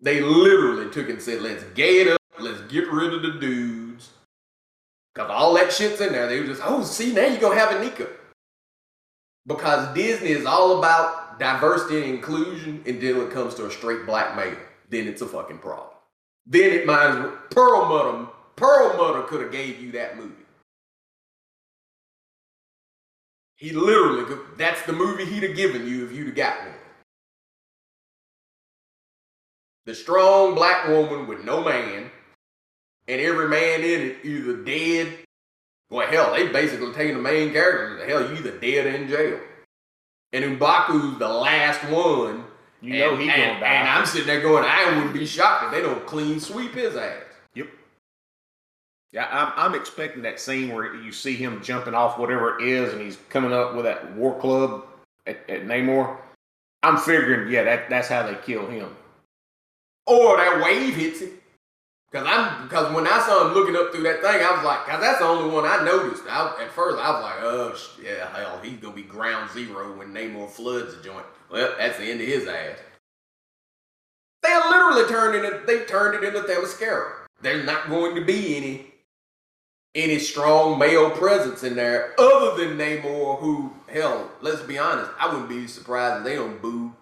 They 0.00 0.20
literally 0.20 0.90
took 0.90 1.08
and 1.08 1.20
said, 1.20 1.42
let's 1.42 1.64
gay 1.74 2.00
it 2.00 2.08
up, 2.08 2.20
let's 2.38 2.60
get 2.62 2.90
rid 2.90 3.12
of 3.12 3.22
the 3.22 3.40
dudes. 3.40 4.10
Because 5.14 5.30
all 5.30 5.54
that 5.54 5.72
shit's 5.72 6.00
in 6.00 6.12
there. 6.12 6.26
They 6.26 6.40
were 6.40 6.46
just, 6.46 6.62
oh, 6.64 6.82
see, 6.82 7.12
now 7.12 7.26
you're 7.26 7.38
to 7.54 7.58
have 7.58 7.68
Anika. 7.70 8.08
Because 9.46 9.94
Disney 9.94 10.30
is 10.30 10.46
all 10.46 10.78
about 10.78 11.38
diversity 11.38 12.02
and 12.02 12.14
inclusion, 12.14 12.82
then 12.84 12.98
it 12.98 13.30
comes 13.30 13.54
to 13.56 13.66
a 13.66 13.70
straight 13.70 14.06
black 14.06 14.36
male, 14.36 14.56
then 14.94 15.08
it's 15.08 15.22
a 15.22 15.26
fucking 15.26 15.58
problem. 15.58 15.90
Then 16.46 16.72
it 16.72 16.86
might 16.86 17.06
as 17.08 17.16
well, 17.16 17.38
Perlmutter, 17.50 18.30
Perlmutter 18.56 19.22
could 19.22 19.42
have 19.42 19.52
gave 19.52 19.80
you 19.80 19.92
that 19.92 20.16
movie. 20.16 20.34
He 23.56 23.72
literally, 23.72 24.36
that's 24.58 24.82
the 24.82 24.92
movie 24.92 25.24
he'd 25.24 25.42
have 25.42 25.56
given 25.56 25.86
you 25.86 26.04
if 26.04 26.12
you'd 26.12 26.26
have 26.26 26.36
got 26.36 26.60
one. 26.60 26.74
the 29.86 29.94
strong 29.94 30.54
black 30.54 30.88
woman 30.88 31.26
with 31.26 31.44
no 31.44 31.62
man, 31.62 32.10
and 33.06 33.20
every 33.20 33.48
man 33.48 33.82
in 33.82 34.00
it 34.00 34.16
either 34.24 34.56
dead. 34.56 35.12
Well, 35.90 36.06
hell, 36.06 36.32
they 36.32 36.48
basically 36.48 36.92
taking 36.92 37.16
the 37.16 37.22
main 37.22 37.52
character. 37.52 38.06
Hell, 38.06 38.30
you 38.30 38.36
either 38.38 38.58
dead 38.58 38.86
or 38.86 38.90
in 38.90 39.08
jail. 39.08 39.40
And 40.32 40.58
M'Baku's 40.58 41.18
the 41.18 41.28
last 41.28 41.84
one. 41.90 42.44
You 42.84 42.98
know 42.98 43.16
he's 43.16 43.30
gonna 43.30 43.60
die. 43.60 43.66
And 43.66 43.88
I'm 43.88 44.06
sitting 44.06 44.26
there 44.26 44.40
going, 44.40 44.64
I 44.64 44.94
wouldn't 44.94 45.14
be 45.14 45.26
shocked 45.26 45.64
if 45.64 45.70
they 45.70 45.80
don't 45.80 46.06
clean 46.06 46.38
sweep 46.38 46.74
his 46.74 46.96
ass. 46.96 47.22
Yep. 47.54 47.68
Yeah, 49.12 49.28
I'm, 49.30 49.52
I'm 49.56 49.80
expecting 49.80 50.22
that 50.22 50.40
scene 50.40 50.72
where 50.72 50.94
you 50.94 51.12
see 51.12 51.34
him 51.34 51.62
jumping 51.62 51.94
off 51.94 52.18
whatever 52.18 52.58
it 52.58 52.68
is, 52.68 52.92
and 52.92 53.00
he's 53.00 53.18
coming 53.28 53.52
up 53.52 53.74
with 53.74 53.84
that 53.84 54.12
war 54.14 54.38
club 54.38 54.84
at, 55.26 55.38
at 55.48 55.64
Namor. 55.64 56.16
I'm 56.82 56.98
figuring, 56.98 57.50
yeah, 57.50 57.64
that 57.64 57.88
that's 57.88 58.08
how 58.08 58.26
they 58.26 58.34
kill 58.44 58.66
him 58.66 58.94
or 60.06 60.36
that 60.36 60.62
wave 60.62 60.94
hits 60.94 61.20
him. 61.20 61.30
Cause 62.14 62.24
I'm 62.28 62.62
because 62.62 62.94
when 62.94 63.08
I 63.08 63.18
saw 63.26 63.48
him 63.48 63.54
looking 63.54 63.74
up 63.74 63.90
through 63.92 64.04
that 64.04 64.22
thing, 64.22 64.40
I 64.40 64.52
was 64.54 64.64
like, 64.64 64.86
cause 64.86 65.00
that's 65.00 65.18
the 65.18 65.24
only 65.24 65.52
one 65.52 65.64
I 65.64 65.84
noticed. 65.84 66.22
I, 66.30 66.46
at 66.62 66.70
first, 66.70 66.96
I 66.96 67.10
was 67.10 67.22
like, 67.24 67.34
oh 67.40 67.76
yeah, 68.00 68.32
hell, 68.32 68.60
he's 68.62 68.78
gonna 68.78 68.94
be 68.94 69.02
ground 69.02 69.50
zero 69.50 69.98
when 69.98 70.14
Namor 70.14 70.48
floods 70.48 70.96
the 70.96 71.02
joint. 71.02 71.26
Well, 71.50 71.74
that's 71.76 71.98
the 71.98 72.04
end 72.04 72.20
of 72.20 72.28
his 72.28 72.46
ass. 72.46 72.78
They 74.44 74.54
literally 74.54 75.08
turned 75.08 75.44
it. 75.44 75.66
They 75.66 75.86
turned 75.86 76.14
it 76.14 76.22
into 76.22 76.46
Themyscira. 76.46 77.26
There's 77.42 77.66
not 77.66 77.88
going 77.88 78.14
to 78.14 78.24
be 78.24 78.56
any 78.56 78.94
any 79.96 80.20
strong 80.20 80.78
male 80.78 81.10
presence 81.10 81.64
in 81.64 81.74
there 81.74 82.14
other 82.16 82.64
than 82.64 82.78
Namor. 82.78 83.40
Who 83.40 83.72
hell, 83.88 84.30
let's 84.40 84.62
be 84.62 84.78
honest, 84.78 85.10
I 85.18 85.32
wouldn't 85.32 85.48
be 85.48 85.66
surprised 85.66 86.18
if 86.18 86.24
they 86.24 86.36
don't 86.36 86.62
boo 86.62 86.94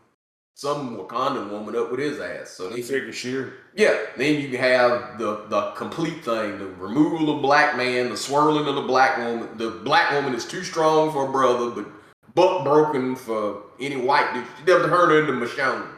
some 0.54 0.96
Wakandan 0.96 1.50
woman 1.50 1.76
up 1.76 1.90
with 1.90 2.00
his 2.00 2.20
ass. 2.20 2.50
So 2.50 2.68
they 2.68 2.76
He 2.76 2.82
figure 2.82 3.12
sure. 3.12 3.52
yeah. 3.74 3.98
Then 4.16 4.40
you 4.40 4.56
have 4.58 5.18
the 5.18 5.44
the 5.48 5.72
complete 5.72 6.24
thing: 6.24 6.58
the 6.58 6.66
removal 6.66 7.34
of 7.34 7.42
black 7.42 7.76
man, 7.76 8.10
the 8.10 8.16
swirling 8.16 8.66
of 8.66 8.74
the 8.74 8.82
black 8.82 9.18
woman. 9.18 9.48
The 9.56 9.70
black 9.70 10.12
woman 10.12 10.34
is 10.34 10.46
too 10.46 10.62
strong 10.62 11.12
for 11.12 11.28
a 11.28 11.32
brother, 11.32 11.70
but 11.70 11.86
buck 12.34 12.64
broken 12.64 13.16
for 13.16 13.62
any 13.80 13.96
white 13.96 14.32
dude. 14.34 14.46
She 14.58 14.64
doesn't 14.64 14.88
turn 14.90 15.10
her 15.10 15.20
into 15.20 15.32
Michonne. 15.32 15.88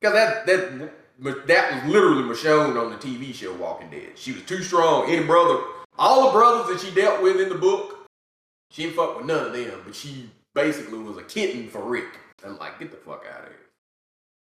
Because 0.00 0.14
that 0.14 0.46
that 0.46 1.46
that 1.46 1.84
was 1.84 1.92
literally 1.92 2.22
Michonne 2.22 2.80
on 2.80 2.90
the 2.90 2.96
TV 2.96 3.34
show 3.34 3.52
Walking 3.54 3.90
Dead. 3.90 4.12
She 4.16 4.32
was 4.32 4.42
too 4.42 4.62
strong. 4.62 5.10
Any 5.10 5.24
brother, 5.24 5.62
all 5.98 6.26
the 6.26 6.32
brothers 6.32 6.68
that 6.68 6.86
she 6.86 6.94
dealt 6.94 7.22
with 7.22 7.40
in 7.40 7.48
the 7.48 7.54
book, 7.56 8.06
she 8.70 8.82
didn't 8.84 8.96
fuck 8.96 9.16
with 9.16 9.26
none 9.26 9.46
of 9.46 9.52
them. 9.52 9.80
But 9.84 9.94
she 9.94 10.30
basically 10.54 10.98
was 10.98 11.16
a 11.16 11.22
kitten 11.22 11.68
for 11.68 11.82
Rick. 11.82 12.06
I'm 12.46 12.58
like, 12.58 12.78
get 12.78 12.90
the 12.90 12.96
fuck 12.96 13.24
out 13.30 13.42
of 13.42 13.48
here. 13.48 13.58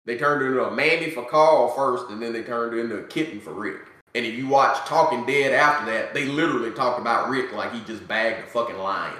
They 0.04 0.18
turned 0.18 0.44
into 0.44 0.64
a 0.64 0.70
mammy 0.70 1.10
for 1.10 1.24
Carl 1.24 1.68
first, 1.70 2.10
and 2.10 2.20
then 2.20 2.32
they 2.32 2.42
turned 2.42 2.78
into 2.78 2.98
a 2.98 3.04
kitten 3.04 3.40
for 3.40 3.52
Rick. 3.52 3.82
And 4.14 4.26
if 4.26 4.34
you 4.34 4.48
watch 4.48 4.76
Talking 4.86 5.24
Dead 5.24 5.52
after 5.52 5.90
that, 5.92 6.12
they 6.12 6.26
literally 6.26 6.72
talked 6.72 7.00
about 7.00 7.30
Rick 7.30 7.52
like 7.52 7.72
he 7.72 7.80
just 7.80 8.06
bagged 8.06 8.44
a 8.44 8.50
fucking 8.50 8.78
lion. 8.78 9.16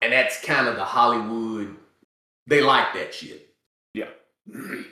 And 0.00 0.12
that's 0.12 0.42
kind 0.44 0.66
of 0.66 0.76
the 0.76 0.84
Hollywood. 0.84 1.76
They 2.48 2.60
like 2.60 2.94
that 2.94 3.14
shit. 3.14 3.54
Yeah. 3.94 4.08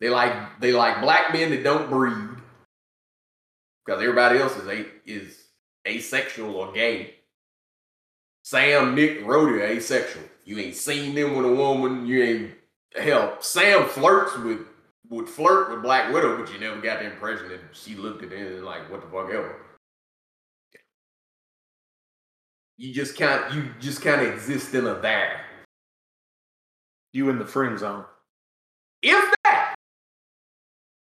They 0.00 0.10
like 0.10 0.60
they 0.60 0.72
like 0.72 1.00
black 1.00 1.32
men 1.32 1.48
that 1.50 1.64
don't 1.64 1.88
breed. 1.88 2.28
Because 3.86 4.02
everybody 4.02 4.38
else 4.38 4.54
is 4.56 4.68
a, 4.68 4.84
is 5.06 5.44
asexual 5.88 6.54
or 6.54 6.72
gay. 6.72 7.14
Sam, 8.42 8.94
Nick, 8.94 9.20
Rhodey 9.24 9.62
asexual. 9.62 10.24
You 10.44 10.58
ain't 10.58 10.76
seen 10.76 11.14
them 11.14 11.36
with 11.36 11.46
a 11.46 11.54
woman. 11.54 12.06
You 12.06 12.22
ain't 12.22 12.54
hell. 12.96 13.36
Sam 13.40 13.88
flirts 13.88 14.36
with 14.38 14.60
would 15.10 15.28
flirt 15.28 15.70
with 15.70 15.82
Black 15.82 16.12
Widow, 16.12 16.36
but 16.36 16.52
you 16.52 16.58
never 16.58 16.80
got 16.80 17.00
the 17.00 17.06
impression 17.06 17.48
that 17.48 17.60
she 17.72 17.94
looked 17.94 18.24
at 18.24 18.32
him 18.32 18.46
and 18.46 18.64
like, 18.64 18.90
what 18.90 19.00
the 19.00 19.06
fuck 19.06 19.28
ever. 19.30 19.56
You 22.76 22.92
just 22.92 23.16
kind 23.16 23.54
you 23.54 23.70
just 23.80 24.02
kind 24.02 24.20
of 24.20 24.32
exist 24.32 24.74
in 24.74 24.86
a 24.86 24.94
there. 24.94 25.40
You 27.12 27.30
in 27.30 27.38
the 27.38 27.46
friend 27.46 27.78
zone. 27.78 28.04
If 29.02 29.34
that, 29.44 29.74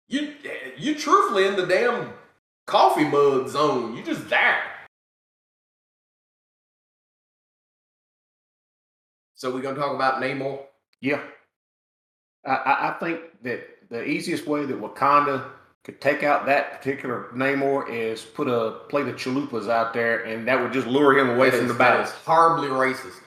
you 0.09 0.35
you 0.79 0.94
truthfully 0.94 1.46
in 1.46 1.57
the 1.57 1.66
damn 1.66 2.12
coffee 2.66 3.05
mug 3.05 3.48
zone. 3.48 3.96
You 3.96 4.03
just 4.03 4.31
there. 4.31 4.62
So 9.38 9.55
we're 9.55 9.62
gonna 9.62 9.79
talk 9.79 9.94
about 9.94 10.20
Namor. 10.20 10.61
Yeah. 11.01 11.22
I, 12.44 12.90
I, 12.90 12.96
think 13.01 13.20
that 13.42 13.88
the 13.88 14.05
easiest 14.05 14.46
way 14.46 14.64
that 14.64 14.81
Wakanda 14.81 15.51
could 15.85 16.01
take 16.01 16.22
out 16.22 16.44
that 16.46 16.72
particular 16.72 17.29
Namor 17.35 17.88
is 17.88 18.22
put 18.22 18.48
a 18.48 18.81
plate 18.88 19.07
of 19.07 19.16
chalupas 19.16 19.68
out 19.70 19.94
there, 19.94 20.24
and 20.24 20.46
that 20.48 20.61
would 20.61 20.72
just 20.72 20.87
lure 20.87 21.16
him 21.16 21.31
away 21.31 21.51
from 21.51 21.68
the 21.68 21.74
battle. 21.74 22.03
is 22.03 22.11
horribly 22.11 22.68
racist. 22.68 23.20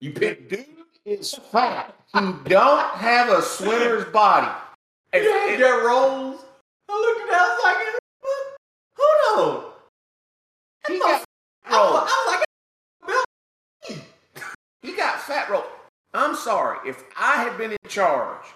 You 0.00 0.10
pick. 0.12 0.48
dude 0.48 0.66
is 1.04 1.34
fat. 1.52 1.94
He 2.12 2.20
don't 2.46 2.84
have 2.94 3.28
a 3.28 3.40
swimmer's 3.40 4.04
body. 4.12 4.50
If- 5.12 5.22
You 5.22 5.30
had 5.30 5.60
that 5.60 5.84
rolls. 5.86 6.44
I 6.88 7.00
looked 7.00 7.20
at 7.20 7.28
that. 7.28 7.40
I 7.40 7.46
was 7.48 7.62
like, 7.64 7.78
hold 8.98 9.64
on. 9.64 9.72
he 10.88 10.98
got 10.98 11.24
I 11.64 11.70
was, 11.70 11.84
rolled. 11.92 11.96
I 11.96 12.24
was 12.26 12.26
like, 12.26 12.42
He 14.82 14.96
got 14.96 15.20
fat 15.20 15.48
rolled. 15.48 15.64
I'm 16.14 16.34
sorry. 16.34 16.88
If 16.88 17.04
I 17.18 17.36
had 17.42 17.56
been 17.56 17.72
in 17.72 17.78
charge 17.88 18.46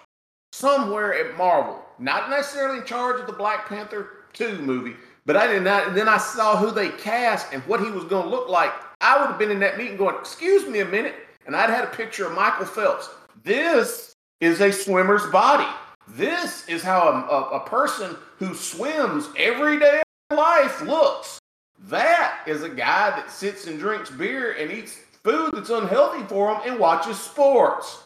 somewhere 0.53 1.15
at 1.15 1.37
Marvel, 1.37 1.83
not 1.99 2.29
necessarily 2.31 2.81
in 2.81 2.85
charge 2.85 3.21
of 3.21 3.27
the 3.27 3.33
Black 3.33 3.69
Panther 3.69 4.25
2 4.35 4.59
movie, 4.59 4.95
but 5.25 5.37
I 5.37 5.47
did 5.47 5.63
not, 5.63 5.89
and 5.89 5.97
then 5.97 6.09
I 6.09 6.19
saw 6.19 6.57
who 6.57 6.71
they 6.71 6.91
cast 6.91 7.53
and 7.53 7.63
what 7.63 7.81
he 7.81 7.91
was 7.91 8.05
going 8.05 8.25
to 8.25 8.31
look 8.31 8.49
like, 8.49 8.73
I 9.01 9.19
would 9.19 9.29
have 9.29 9.39
been 9.39 9.51
in 9.51 9.61
that 9.61 9.79
meeting 9.79 9.97
going, 9.97 10.17
Excuse 10.17 10.67
me 10.69 10.81
a 10.81 10.85
minute. 10.85 11.15
And 11.47 11.55
I'd 11.55 11.71
had 11.71 11.85
a 11.85 11.89
picture 11.89 12.27
of 12.27 12.33
Michael 12.33 12.67
Phelps. 12.67 13.09
This 13.45 14.13
is 14.41 14.61
a 14.61 14.73
swimmer's 14.73 15.27
body. 15.27 15.69
This 16.09 16.69
is 16.69 16.83
how 16.83 17.09
a, 17.09 17.13
a, 17.13 17.63
a 17.63 17.69
person 17.69 18.17
who 18.39 18.55
swims 18.55 19.29
every 19.37 19.79
day 19.79 20.03
of 20.31 20.37
life 20.37 20.83
looks. 20.83 21.39
That 21.89 22.41
is 22.47 22.63
a 22.63 22.69
guy 22.69 23.11
that 23.11 23.31
sits 23.31 23.67
and 23.67 23.79
drinks 23.79 24.11
beer 24.11 24.53
and 24.53 24.73
eats 24.73 24.99
food 25.27 25.51
that's 25.55 25.71
unhealthy 25.71 26.25
for 26.29 26.55
them 26.55 26.63
and 26.67 26.79
watches 26.79 27.19
sports. 27.19 28.05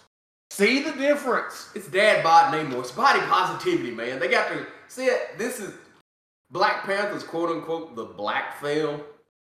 See 0.48 0.82
the 0.82 0.92
difference? 0.92 1.68
It's 1.74 1.86
dad 1.86 2.24
bod 2.24 2.52
Namor. 2.52 2.80
It's 2.80 2.90
body 2.90 3.20
positivity, 3.20 3.90
man. 3.90 4.18
They 4.18 4.28
got 4.28 4.48
to 4.48 4.66
see 4.88 5.04
it. 5.04 5.36
This 5.36 5.60
is 5.60 5.74
Black 6.50 6.84
Panther's 6.84 7.22
quote 7.22 7.50
unquote 7.50 7.94
the 7.94 8.06
black 8.06 8.58
film. 8.60 9.02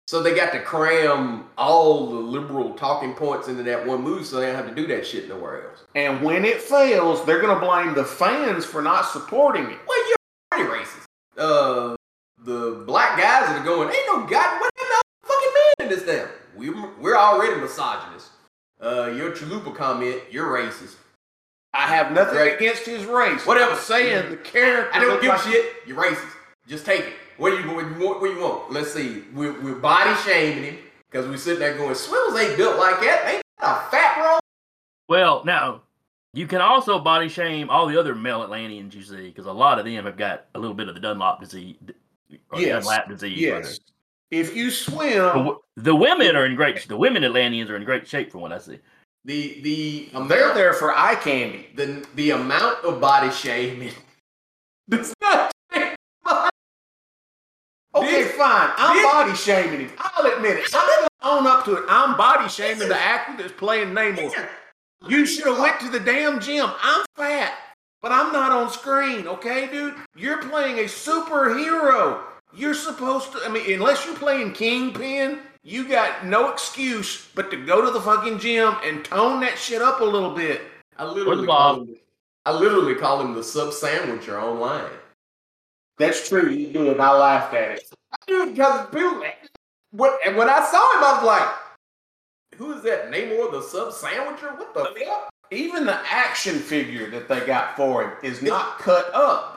So 0.07 0.21
they 0.21 0.36
got 0.36 0.51
to 0.51 0.60
cram 0.60 1.45
all 1.57 2.10
the 2.10 2.17
liberal 2.17 2.73
talking 2.73 3.13
points 3.13 3.47
into 3.47 3.63
that 3.63 3.88
one 3.88 4.01
movie 4.01 4.25
so 4.25 4.41
they 4.41 4.47
don't 4.47 4.55
have 4.55 4.67
to 4.67 4.75
do 4.75 4.86
that 4.88 5.07
shit 5.07 5.29
nowhere 5.29 5.69
else. 5.69 5.86
And 5.95 6.21
when 6.21 6.43
it 6.43 6.62
fails, 6.62 7.25
they're 7.25 7.39
going 7.39 7.57
to 7.57 7.65
blame 7.65 7.95
the 7.95 8.03
fans 8.03 8.65
for 8.65 8.81
not 8.81 9.05
supporting 9.05 9.63
it. 9.63 9.77
Well, 9.88 10.10
you're 10.10 10.17
already 10.53 10.84
racist. 10.84 11.05
Uh, 11.38 11.95
the 12.43 12.84
black 12.86 13.17
guys 13.17 13.47
that 13.47 13.62
are 13.62 13.63
going, 13.63 13.88
ain't 13.88 14.07
no 14.07 14.27
god, 14.27 14.60
what 14.60 14.71
ain't 14.81 14.89
no 14.89 15.01
fucking 15.23 15.53
man 15.53 15.88
in 15.88 15.95
this 15.95 16.05
damn. 16.05 16.40
We're, 16.56 16.90
we're 17.00 17.18
already 17.18 17.60
misogynist. 17.60 18.30
Uh, 18.82 19.12
your 19.16 19.32
chalupa 19.32 19.76
comment, 19.76 20.22
you're 20.32 20.48
racist. 20.48 20.96
I 21.74 21.88
have 21.88 22.12
nothing 22.12 22.38
Right. 22.38 22.56
against 22.56 22.84
his 22.86 23.06
race. 23.06 23.46
Whatever. 23.46 23.72
I'm 23.74 23.78
saying 23.78 24.30
the 24.32 24.38
character. 24.38 24.90
I 24.94 25.00
don't 25.00 25.22
give 25.22 25.32
a 25.32 25.36
like- 25.36 25.42
shit. 25.44 25.74
You're 25.88 25.98
racist. 26.04 26.28
Just 26.68 26.86
take 26.86 27.02
it. 27.02 27.14
What 27.38 27.52
do 27.52 27.58
you 27.62 27.74
what 27.76 27.86
you 27.86 28.06
want? 28.08 28.22
What 28.22 28.30
you 28.32 28.40
want? 28.42 28.72
Let's 28.72 28.92
see. 28.94 29.24
We're, 29.34 29.60
we're 29.62 29.76
body 29.76 30.14
shaming 30.22 30.64
him 30.64 30.78
because 31.10 31.28
we're 31.28 31.38
sitting 31.38 31.60
there 31.60 31.76
going, 31.78 31.96
Swills 31.96 32.36
ain't 32.38 32.56
built 32.58 32.78
like 32.78 33.00
that. 33.02 33.34
Ain't 33.34 33.44
that 33.60 33.88
a 33.88 33.90
fat 33.92 34.18
roll? 34.24 34.40
Well, 35.10 35.44
now 35.46 35.82
you 36.34 36.46
can 36.48 36.62
also 36.62 37.00
body 37.00 37.30
shame 37.30 37.70
all 37.70 37.88
the 37.88 38.00
other 38.00 38.16
male 38.16 38.44
Atlanteans 38.44 38.94
you 38.96 39.02
see 39.02 39.28
because 39.30 39.46
a 39.48 39.52
lot 39.52 39.80
of 39.80 39.86
them 39.86 40.06
have 40.06 40.18
got 40.18 40.46
a 40.56 40.60
little 40.60 40.76
bit 40.76 40.88
of 40.88 40.94
the 40.96 41.02
Dunlop 41.02 41.40
disease. 41.42 41.76
Or 42.52 42.60
Yes. 42.60 42.84
Dunlap 42.86 43.10
disease. 43.10 43.40
Yes. 43.40 43.80
If 44.32 44.56
you 44.56 44.72
swim, 44.72 45.20
w- 45.20 45.60
the 45.76 45.94
women 45.96 46.36
are 46.38 46.46
in 46.46 46.56
great. 46.56 46.88
The 46.88 46.96
women 46.98 47.24
Atlanteans 47.24 47.70
are 47.70 47.76
in 47.76 47.84
great 47.84 48.08
shape 48.08 48.32
from 48.32 48.41
what 48.41 48.52
I 48.54 48.60
see. 48.60 48.80
The 49.26 49.60
the 49.62 50.10
um, 50.13 50.28
they're 50.28 50.54
there 50.54 50.74
for 50.74 50.96
eye 50.96 51.15
candy. 51.15 51.67
the 51.76 52.06
the 52.15 52.32
amount 52.32 52.84
of 52.86 53.00
body 53.02 53.30
shaming 53.32 53.94
does 54.89 55.13
not 55.22 55.52
change. 55.74 55.96
Okay, 57.94 58.24
This- 58.24 58.32
fine. 58.36 58.70
I'm 58.78 58.96
this- 58.96 59.06
body 59.12 59.36
shaming 59.36 59.82
him. 59.82 59.91
I'll 59.98 60.26
admit 60.34 60.58
it. 60.58 60.70
I'm 60.74 60.88
gonna 60.88 61.08
own 61.39 61.48
up 61.48 61.65
to 61.65 61.76
it. 61.76 61.84
I'm 61.89 62.15
body 62.17 62.48
shaming 62.50 62.88
the 62.88 62.98
actor 63.00 63.36
that's 63.38 63.54
playing 63.60 63.89
Namor. 63.94 64.48
You 65.08 65.26
should 65.26 65.46
have 65.48 65.60
went 65.60 65.80
to 65.82 65.89
the 65.89 66.00
damn 66.00 66.39
gym. 66.39 66.70
I'm 66.82 67.04
fat, 67.15 67.54
but 68.02 68.12
I'm 68.12 68.32
not 68.32 68.52
on 68.52 68.70
screen, 68.72 69.28
okay, 69.28 69.67
dude? 69.67 69.96
You're 70.15 70.38
playing 70.44 70.78
a 70.80 70.84
superhero. 70.84 72.22
You're 72.54 72.74
supposed 72.74 73.32
to. 73.34 73.40
I 73.46 73.50
mean, 73.50 73.72
unless 73.74 74.06
you're 74.06 74.16
playing 74.16 74.54
Kingpin, 74.54 75.40
you 75.64 75.88
got 75.88 76.26
no 76.26 76.52
excuse 76.52 77.30
but 77.36 77.52
to 77.52 77.58
go 77.58 77.86
to 77.86 77.92
the 77.92 78.02
fucking 78.02 78.40
gym 78.40 78.76
and 78.84 79.06
tone 79.06 79.40
that 79.42 79.58
shit 79.58 79.82
up 79.82 80.02
a 80.02 80.06
little 80.06 80.32
bit. 80.32 80.62
I 80.98 81.06
literally 81.06 81.46
call 81.46 81.82
him, 81.82 81.96
I 82.46 82.52
literally 82.52 82.96
call 82.96 83.22
him 83.22 83.34
the 83.34 83.44
sub 83.44 83.74
sandwicher 83.74 84.40
online. 84.40 84.90
That's 85.98 86.28
true. 86.28 86.50
You 86.50 86.68
do 86.74 86.92
it. 86.92 87.00
I 87.00 87.18
laughed 87.18 87.54
at 87.54 87.72
it. 87.72 87.84
Dude, 88.28 88.56
because 88.56 88.90
people, 88.90 89.24
what, 89.92 90.20
and 90.26 90.36
when 90.36 90.50
I 90.50 90.60
saw 90.66 90.98
him, 90.98 91.04
I 91.04 91.14
was 91.16 91.24
like, 91.26 92.58
who 92.58 92.74
is 92.74 92.84
that? 92.84 93.12
Namor 93.12 93.52
the 93.52 93.62
sub 93.62 93.94
sandwicher? 93.94 94.54
What 94.58 94.74
the 94.74 94.86
fuck? 95.06 95.30
Even 95.52 95.86
the 95.86 96.00
action 96.10 96.56
figure 96.56 97.10
that 97.12 97.28
they 97.28 97.46
got 97.46 97.76
for 97.76 98.04
him 98.04 98.12
is 98.24 98.42
not 98.42 98.80
cut 98.80 99.14
up. 99.14 99.51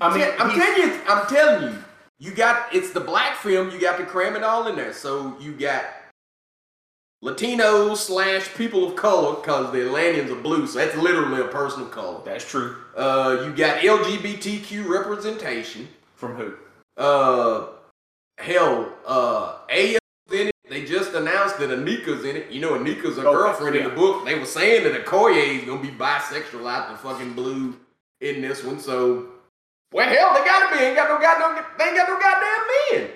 I 0.00 0.16
mean, 0.16 0.26
I'm 0.38 0.50
telling 0.58 0.82
you, 0.90 1.00
I'm 1.08 1.26
telling 1.26 1.72
you, 1.72 1.78
you 2.18 2.32
got 2.34 2.74
it's 2.74 2.92
the 2.92 3.00
black 3.00 3.36
film. 3.36 3.70
You 3.70 3.80
got 3.80 3.98
to 3.98 4.04
cram 4.04 4.36
it 4.36 4.42
all 4.42 4.66
in 4.68 4.76
there. 4.76 4.92
So 4.92 5.36
you 5.40 5.52
got 5.52 5.84
Latinos 7.22 7.98
slash 7.98 8.52
people 8.54 8.88
of 8.88 8.96
color 8.96 9.36
because 9.36 9.72
the 9.72 9.82
Atlanteans 9.86 10.30
are 10.30 10.36
blue. 10.36 10.66
So 10.66 10.78
that's 10.78 10.96
literally 10.96 11.40
a 11.40 11.48
person 11.48 11.82
of 11.82 11.90
color. 11.90 12.20
that's 12.24 12.48
true. 12.48 12.76
Uh, 12.96 13.42
you 13.44 13.52
got 13.54 13.78
LGBTQ 13.80 14.88
representation. 14.88 15.88
From 16.16 16.34
who? 16.36 16.54
Uh, 16.96 17.66
hell, 18.38 18.92
uh, 19.06 19.58
A 19.70 19.94
in 20.32 20.48
it. 20.48 20.52
They 20.68 20.84
just 20.84 21.12
announced 21.14 21.58
that 21.58 21.70
Anika's 21.70 22.24
in 22.24 22.36
it. 22.36 22.50
You 22.50 22.60
know, 22.60 22.72
Anika's 22.72 23.18
a 23.18 23.26
Oh, 23.26 23.32
girlfriend 23.32 23.76
in 23.76 23.84
the 23.84 23.90
book. 23.90 24.24
They 24.24 24.38
were 24.38 24.46
saying 24.46 24.84
that 24.84 25.04
Okoye 25.04 25.60
is 25.60 25.64
gonna 25.64 25.82
be 25.82 25.88
bisexual 25.90 26.68
out 26.70 26.90
the 26.90 26.96
fucking 26.96 27.34
blue 27.34 27.76
in 28.20 28.40
this 28.40 28.64
one. 28.64 28.80
So, 28.80 29.28
well, 29.92 30.08
hell, 30.08 30.34
they 30.34 30.44
gotta 30.44 30.76
be. 30.76 30.82
Ain't 30.82 30.96
got 30.96 31.08
no 31.08 31.20
goddamn. 31.20 31.64
They 31.78 31.84
ain't 31.84 31.96
got 31.96 32.08
no 32.08 32.18
goddamn 32.18 33.00
men. 33.00 33.10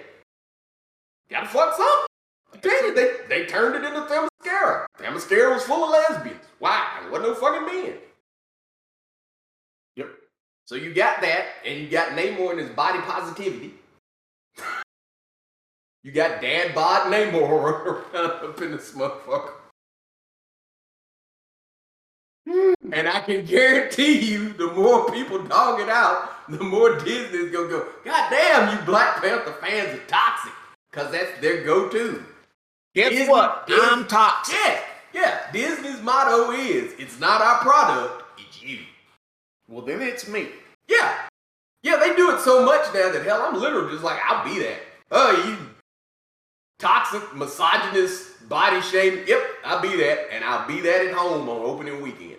Gotta 1.31 1.47
fuck 1.49 1.75
something. 1.75 2.07
I 2.55 2.57
tell 2.59 2.87
you, 2.87 2.95
they 2.95 3.11
they 3.29 3.47
turned 3.47 3.77
it 3.77 3.85
into 3.87 4.01
Themyscira 4.01 4.87
Themyscira. 4.99 5.55
Was 5.55 5.65
full 5.65 5.85
of 5.85 5.91
lesbians. 5.91 6.45
Why? 6.59 6.87
There 7.03 7.11
wasn't 7.11 7.31
no 7.31 7.35
fucking 7.35 7.67
men. 7.67 7.95
Yep. 9.97 10.09
So 10.67 10.75
you 10.75 10.93
got 10.95 11.21
that, 11.23 11.47
and 11.65 11.79
you 11.81 11.89
got 11.89 12.11
Namor 12.11 12.51
and 12.51 12.61
his 12.61 12.71
body 12.71 13.01
positivity. 13.01 13.75
You 16.03 16.13
got 16.13 16.41
Dad 16.41 16.73
Bod 16.73 17.13
Namor 17.13 18.05
up 18.15 18.63
in 18.63 18.71
this 18.71 18.93
motherfucker. 18.93 19.55
And 22.93 23.09
I 23.09 23.21
can 23.23 23.45
guarantee 23.45 24.21
you, 24.21 24.53
the 24.53 24.69
more 24.69 25.11
people 25.11 25.43
dog 25.43 25.81
it 25.81 25.89
out, 25.89 26.36
the 26.59 26.63
more 26.63 26.99
Disney's 26.99 27.51
gonna 27.53 27.69
go, 27.69 27.87
God 28.05 28.31
damn, 28.31 28.77
you 28.79 28.85
Black 28.85 29.23
Panther 29.23 29.53
fans 29.61 29.99
are 29.99 30.05
toxic. 30.07 30.53
Cause 30.93 31.11
that's 31.13 31.39
their 31.41 31.63
go-to. 31.65 32.25
Guess 32.95 33.11
Disney- 33.11 33.29
what? 33.29 33.67
Disney- 33.67 33.83
I'm 33.85 34.07
toxic. 34.07 34.55
Yeah, 34.57 34.81
yeah. 35.13 35.53
Disney's 35.53 36.01
motto 36.01 36.53
is, 36.53 36.93
it's 36.99 37.21
not 37.21 37.43
our 37.43 37.59
product, 37.59 38.23
it's 38.39 38.63
you. 38.63 38.79
Well, 39.69 39.85
then 39.85 40.01
it's 40.01 40.27
me. 40.29 40.49
Yeah. 40.89 41.13
Yeah, 41.83 41.97
they 41.97 42.15
do 42.17 42.35
it 42.35 42.41
so 42.41 42.65
much 42.65 42.87
now 42.95 43.13
that 43.13 43.23
hell, 43.25 43.43
I'm 43.43 43.61
literally 43.61 43.93
just 43.93 44.05
like, 44.05 44.21
I'll 44.25 44.45
be 44.45 44.59
that. 44.61 44.79
Oh, 45.11 45.45
you 45.47 45.57
toxic, 46.79 47.35
misogynist, 47.35 48.49
body 48.49 48.81
shame. 48.81 49.25
Yep, 49.27 49.41
I'll 49.65 49.81
be 49.83 49.97
that. 49.97 50.33
And 50.33 50.45
I'll 50.45 50.67
be 50.67 50.81
that 50.81 51.07
at 51.07 51.15
home 51.15 51.49
on 51.49 51.63
opening 51.63 52.01
weekend. 52.03 52.37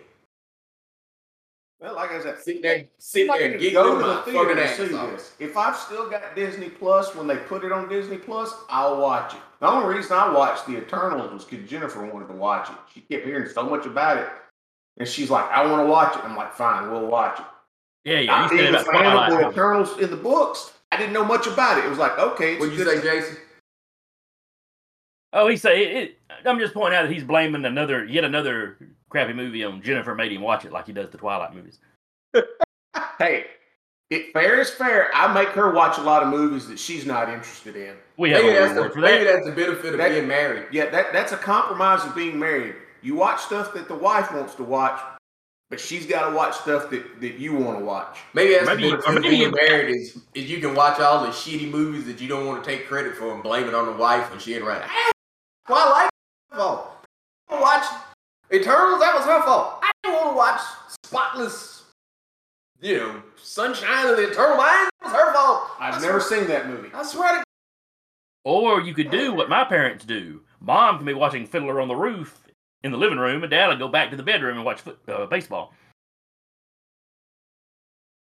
Well, 1.80 1.94
like 1.96 2.12
I 2.12 2.22
said, 2.22 2.40
Sit 2.40 2.62
there, 2.63 2.86
sit 2.98 3.28
there 3.28 3.52
and 3.52 3.62
gonna 3.62 3.72
go 3.72 4.00
to 4.00 4.08
my 4.08 4.16
the 4.16 4.22
theater 4.24 4.40
fucking 4.40 4.56
to 4.56 4.63
ass 4.63 4.78
see 4.78 4.94
off. 4.96 5.12
this. 5.12 5.34
If 5.40 5.56
I've 5.56 5.76
still 5.76 6.10
got 6.10 6.36
Disney 6.36 6.70
Plus 6.70 7.13
when 7.13 7.28
they 7.28 7.36
put 7.38 7.63
it 7.63 7.72
on 7.72 7.88
Disney 7.88 8.18
Plus, 8.18 8.52
I'll 8.70 9.00
watch 9.00 9.36
it. 9.36 9.42
The 9.60 9.68
only 9.68 9.96
reason 9.96 10.13
I 10.18 10.34
watched 10.34 10.66
The 10.66 10.78
Eternals 10.78 11.32
was 11.32 11.46
because 11.46 11.70
Jennifer 11.70 12.04
wanted 12.06 12.28
to 12.30 12.34
watch 12.34 12.70
it. 12.70 12.76
She 12.94 13.02
kept 13.02 13.26
hearing 13.26 13.48
so 13.48 13.63
much 13.63 13.86
about 13.86 14.18
it, 14.18 14.28
and 14.98 15.08
she's 15.08 15.30
like, 15.30 15.46
"I 15.52 15.66
want 15.70 15.86
to 15.86 15.92
watch 15.92 16.16
it." 16.16 16.24
I'm 16.24 16.36
like, 16.36 16.54
"Fine, 16.54 16.90
we'll 16.92 17.06
watch 17.06 17.40
it." 17.40 17.46
Yeah, 18.06 18.20
yeah. 18.20 18.34
I 18.36 18.44
You 18.44 18.50
said 18.50 18.58
didn't 18.72 18.86
fan 18.86 19.32
of 19.34 19.40
the 19.40 19.50
Eternals 19.50 19.98
in 20.00 20.10
the 20.10 20.18
books. 20.18 20.74
I 20.92 20.98
didn't 20.98 21.13
know 21.13 21.26
much 21.26 21.46
about 21.46 21.78
it. 21.78 21.86
It 21.86 21.90
was 21.90 22.00
like, 22.00 22.18
okay, 22.18 22.58
What'd 22.58 22.74
you 22.74 22.86
say, 22.86 23.02
Jason? 23.02 23.36
Oh, 25.34 25.48
he 25.50 25.58
said 25.58 25.78
it, 25.78 25.96
it. 25.96 26.18
I'm 26.46 26.58
just 26.58 26.74
pointing 26.74 26.98
out 26.98 27.04
that 27.04 27.12
he's 27.13 27.26
blaming 27.26 27.66
another, 27.66 28.06
yet 28.06 28.24
another 28.24 28.78
crappy 29.10 29.34
movie 29.34 29.63
on 29.63 29.82
Jennifer 29.82 30.13
made 30.15 30.32
him 30.32 30.41
watch 30.41 30.65
it 30.65 30.72
like 30.72 30.86
he 30.88 30.93
does 30.93 31.10
the 31.10 31.17
Twilight 31.17 31.54
movies. 31.56 31.80
Hey, 33.20 33.46
it, 34.12 34.32
fair 34.34 34.60
is 34.62 34.70
fair. 34.70 35.10
I 35.13 35.32
make 35.34 35.50
her 35.50 35.72
watch 35.74 35.98
a 35.98 36.02
lot 36.02 36.22
of 36.24 36.30
movies 36.30 36.67
that 36.67 36.78
she's 36.80 37.06
not 37.06 37.30
interested 37.30 37.76
in. 37.76 37.96
We 38.17 38.30
have 38.32 38.43
Maybe 38.43 38.56
a 38.56 38.60
that's, 38.60 38.70
the, 38.74 38.76
reward 38.76 38.93
for 38.93 39.00
maybe 39.00 39.24
that. 39.26 39.34
that's 39.34 39.46
the 39.48 39.52
benefit 39.54 39.91
of 39.93 39.98
That- 39.98 40.10
being 40.12 40.28
married. 40.28 40.67
Yeah, 40.72 40.89
that 40.91 41.13
that's 41.13 41.32
a 41.32 41.38
compromise 41.38 42.04
of 42.06 42.13
being 42.15 42.38
married. 42.39 42.76
You 43.02 43.15
watch 43.15 43.41
stuff 43.41 43.74
that 43.74 43.88
the 43.88 43.96
wife 43.96 44.32
wants 44.34 44.54
to 44.56 44.63
watch, 44.63 45.00
but 45.72 45.80
she's 45.80 46.06
got 46.06 46.30
to 46.30 46.36
watch 46.36 46.56
stuff 46.58 46.89
that, 46.91 47.22
that 47.22 47.39
you 47.39 47.56
want 47.56 47.80
to 47.80 47.86
watch. 47.86 48.20
Maybe 48.34 48.54
that's 48.54 48.67
Maybe- 48.67 48.84
the 48.91 48.98
benefit 48.98 49.15
of 49.17 49.24
being 49.24 49.52
married 49.52 49.96
is, 49.96 50.20
is 50.36 50.50
you 50.50 50.60
can 50.60 50.76
watch 50.76 51.00
all 51.00 51.24
the 51.24 51.30
shitty 51.30 51.70
movies 51.70 52.06
that 52.06 52.22
you 52.22 52.28
don't 52.28 52.46
want 52.46 52.63
to 52.63 52.70
take 52.70 52.88
credit 52.88 53.15
for 53.15 53.34
and 53.34 53.41
blame 53.43 53.67
it 53.67 53.74
on 53.74 53.86
the 53.88 53.93
wife 53.93 54.30
when 54.30 54.39
she 54.39 54.54
ain't 54.56 54.63
right. 54.63 54.82
Hey, 54.84 55.12
Twilight, 55.65 56.10
her 56.52 56.58
fault. 56.58 57.06
I 57.50 57.54
wanna 57.54 57.63
watch 57.63 57.86
Eternals, 58.53 58.99
that 59.01 59.13
was 59.15 59.25
her 59.25 59.41
fault. 59.43 59.79
I 59.83 59.91
didn't 60.03 60.15
want 60.17 60.29
to 60.31 60.38
watch 60.38 60.62
Spotless, 61.05 61.83
you 62.81 62.97
know, 62.97 63.23
Sunshine 63.41 64.07
of 64.07 64.17
the 64.17 64.29
Eternal 64.31 64.57
Mind. 64.57 64.89
That 65.01 65.03
was 65.03 65.12
her 65.13 65.33
fault. 65.33 65.63
I've 65.79 65.95
I 65.95 65.99
never 66.01 66.19
swear, 66.19 66.39
seen 66.39 66.47
that 66.49 66.67
movie. 66.67 66.89
I 66.93 67.03
swear 67.03 67.38
to 67.39 67.43
Or 68.45 68.81
you 68.81 68.93
could 68.93 69.12
do 69.12 69.33
what 69.33 69.49
my 69.49 69.63
parents 69.63 70.05
do. 70.05 70.41
Mom 70.62 70.97
can 70.97 71.05
be 71.05 71.13
watching 71.13 71.45
Fiddler 71.45 71.81
on 71.81 71.88
the 71.88 71.95
Roof 71.95 72.43
in 72.83 72.91
the 72.91 72.97
living 72.97 73.17
room, 73.19 73.43
and 73.43 73.49
Dad 73.51 73.67
will 73.67 73.75
go 73.77 73.88
back 73.89 74.10
to 74.12 74.15
the 74.17 74.23
bedroom 74.23 74.55
and 74.57 74.65
watch 74.65 74.81
foot, 74.81 74.99
uh, 75.07 75.25
baseball. 75.25 75.73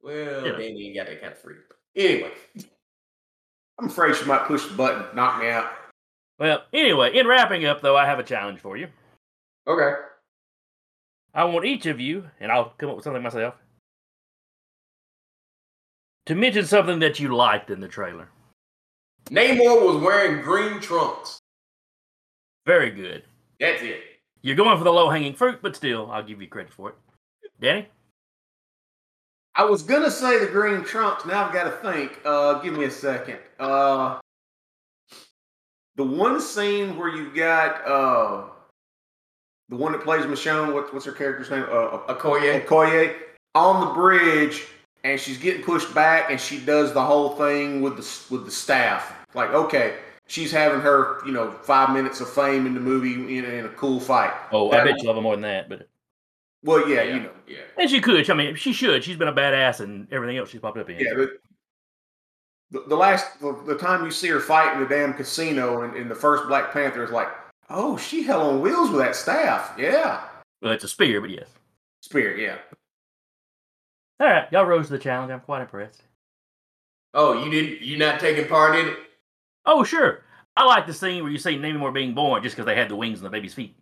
Well, 0.02 0.46
Yeah. 0.46 0.52
Danny 0.52 0.86
ain't 0.88 0.96
got 0.96 1.06
that 1.06 1.20
kind 1.20 1.32
of 1.32 1.38
freedom. 1.38 1.62
Anyway, 1.94 2.30
I'm 3.78 3.86
afraid 3.86 4.16
she 4.16 4.24
might 4.24 4.44
push 4.46 4.64
the 4.66 4.74
button, 4.74 5.04
knock 5.14 5.40
me 5.40 5.48
out. 5.48 5.70
Well, 6.38 6.64
anyway, 6.72 7.16
in 7.16 7.26
wrapping 7.26 7.64
up, 7.64 7.80
though, 7.80 7.96
I 7.96 8.04
have 8.06 8.18
a 8.18 8.22
challenge 8.22 8.60
for 8.60 8.76
you. 8.76 8.88
okay. 9.66 9.92
I 11.36 11.44
want 11.44 11.66
each 11.66 11.84
of 11.84 12.00
you, 12.00 12.24
and 12.40 12.50
I'll 12.50 12.72
come 12.78 12.88
up 12.88 12.96
with 12.96 13.04
something 13.04 13.22
myself, 13.22 13.54
to 16.24 16.34
mention 16.34 16.64
something 16.64 16.98
that 17.00 17.20
you 17.20 17.36
liked 17.36 17.70
in 17.70 17.78
the 17.78 17.88
trailer. 17.88 18.30
Namor 19.26 19.84
was 19.84 20.02
wearing 20.02 20.40
green 20.40 20.80
trunks. 20.80 21.38
Very 22.64 22.90
good. 22.90 23.22
That's 23.60 23.82
it. 23.82 24.00
You're 24.40 24.56
going 24.56 24.78
for 24.78 24.84
the 24.84 24.92
low 24.92 25.10
hanging 25.10 25.34
fruit, 25.34 25.58
but 25.60 25.76
still, 25.76 26.10
I'll 26.10 26.22
give 26.22 26.40
you 26.40 26.48
credit 26.48 26.72
for 26.72 26.88
it. 26.88 26.94
Danny? 27.60 27.86
I 29.54 29.64
was 29.64 29.82
gonna 29.82 30.10
say 30.10 30.38
the 30.38 30.46
green 30.46 30.84
trunks. 30.84 31.26
Now 31.26 31.46
I've 31.46 31.52
got 31.52 31.64
to 31.64 31.92
think. 31.92 32.18
Uh, 32.24 32.60
give 32.60 32.74
me 32.74 32.84
a 32.84 32.90
second. 32.90 33.38
Uh, 33.58 34.20
the 35.96 36.04
one 36.04 36.40
scene 36.40 36.96
where 36.96 37.14
you 37.14 37.34
got 37.34 37.86
uh, 37.86 38.44
the 39.68 39.76
one 39.76 39.92
that 39.92 40.02
plays 40.02 40.24
Michonne. 40.24 40.72
What, 40.72 40.92
what's 40.94 41.04
her 41.06 41.12
character's 41.12 41.50
name? 41.50 41.62
Uh, 41.64 41.98
Okoye. 42.14 42.64
Okoye 42.64 43.14
on 43.54 43.86
the 43.88 43.94
bridge, 43.94 44.64
and 45.04 45.18
she's 45.20 45.38
getting 45.38 45.62
pushed 45.62 45.94
back, 45.94 46.30
and 46.30 46.40
she 46.40 46.58
does 46.60 46.92
the 46.92 47.02
whole 47.04 47.30
thing 47.36 47.80
with 47.82 47.96
the 47.96 48.34
with 48.34 48.44
the 48.44 48.50
staff. 48.50 49.12
Like, 49.34 49.50
okay, 49.50 49.96
she's 50.26 50.50
having 50.52 50.80
her, 50.80 51.24
you 51.26 51.32
know, 51.32 51.50
five 51.50 51.90
minutes 51.90 52.20
of 52.20 52.28
fame 52.30 52.66
in 52.66 52.74
the 52.74 52.80
movie 52.80 53.14
in, 53.38 53.44
in 53.44 53.64
a 53.64 53.68
cool 53.70 54.00
fight. 54.00 54.32
Oh, 54.52 54.70
I 54.70 54.76
That- 54.78 54.84
bet 54.86 54.94
you 55.02 55.06
love 55.08 55.16
her 55.16 55.22
more 55.22 55.34
than 55.34 55.42
that, 55.42 55.68
but 55.68 55.88
Well, 56.62 56.88
yeah, 56.88 57.02
you 57.02 57.20
know, 57.20 57.30
Yeah. 57.46 57.58
and 57.78 57.88
she 57.90 58.00
could. 58.00 58.28
I 58.30 58.34
mean, 58.34 58.54
she 58.56 58.72
should. 58.72 59.04
She's 59.04 59.16
been 59.16 59.28
a 59.28 59.32
badass 59.32 59.80
and 59.80 60.06
everything 60.12 60.36
else 60.38 60.50
she's 60.50 60.60
popped 60.60 60.78
up 60.78 60.88
in. 60.90 60.98
yeah. 60.98 61.12
But 61.16 61.30
the, 62.70 62.84
the 62.88 62.96
last, 62.96 63.40
the, 63.40 63.52
the 63.66 63.76
time 63.76 64.04
you 64.04 64.10
see 64.10 64.28
her 64.28 64.40
fight 64.40 64.74
in 64.74 64.80
the 64.82 64.88
damn 64.88 65.14
casino 65.14 65.82
in, 65.82 65.94
in 65.96 66.08
the 66.08 66.14
first 66.14 66.46
Black 66.48 66.72
Panther 66.72 67.04
is 67.04 67.10
like, 67.10 67.28
oh, 67.70 67.96
she 67.96 68.22
hell 68.22 68.50
on 68.50 68.60
wheels 68.60 68.90
with 68.90 69.00
that 69.00 69.16
staff. 69.16 69.74
Yeah, 69.78 70.22
Well, 70.62 70.72
it's 70.72 70.84
a 70.84 70.88
spear, 70.88 71.20
but 71.20 71.30
yes. 71.30 71.48
Spear, 72.02 72.36
Yeah. 72.36 72.58
All 74.20 74.26
right, 74.28 74.50
y'all 74.50 74.64
rose 74.64 74.86
to 74.86 74.92
the 74.92 74.98
challenge. 74.98 75.30
I'm 75.30 75.40
quite 75.40 75.60
impressed. 75.62 76.02
Oh, 77.12 77.44
you 77.44 77.50
didn't? 77.50 77.82
You 77.82 77.98
not 77.98 78.18
taking 78.20 78.46
part 78.48 78.76
in 78.76 78.88
it? 78.88 78.96
Oh, 79.66 79.84
sure. 79.84 80.22
I 80.56 80.64
like 80.64 80.86
the 80.86 80.94
scene 80.94 81.22
where 81.22 81.30
you 81.32 81.38
see 81.38 81.58
Namor 81.58 81.92
being 81.92 82.14
born 82.14 82.42
just 82.42 82.56
because 82.56 82.64
they 82.66 82.74
had 82.74 82.88
the 82.88 82.96
wings 82.96 83.18
on 83.18 83.24
the 83.24 83.30
baby's 83.30 83.52
feet. 83.52 83.76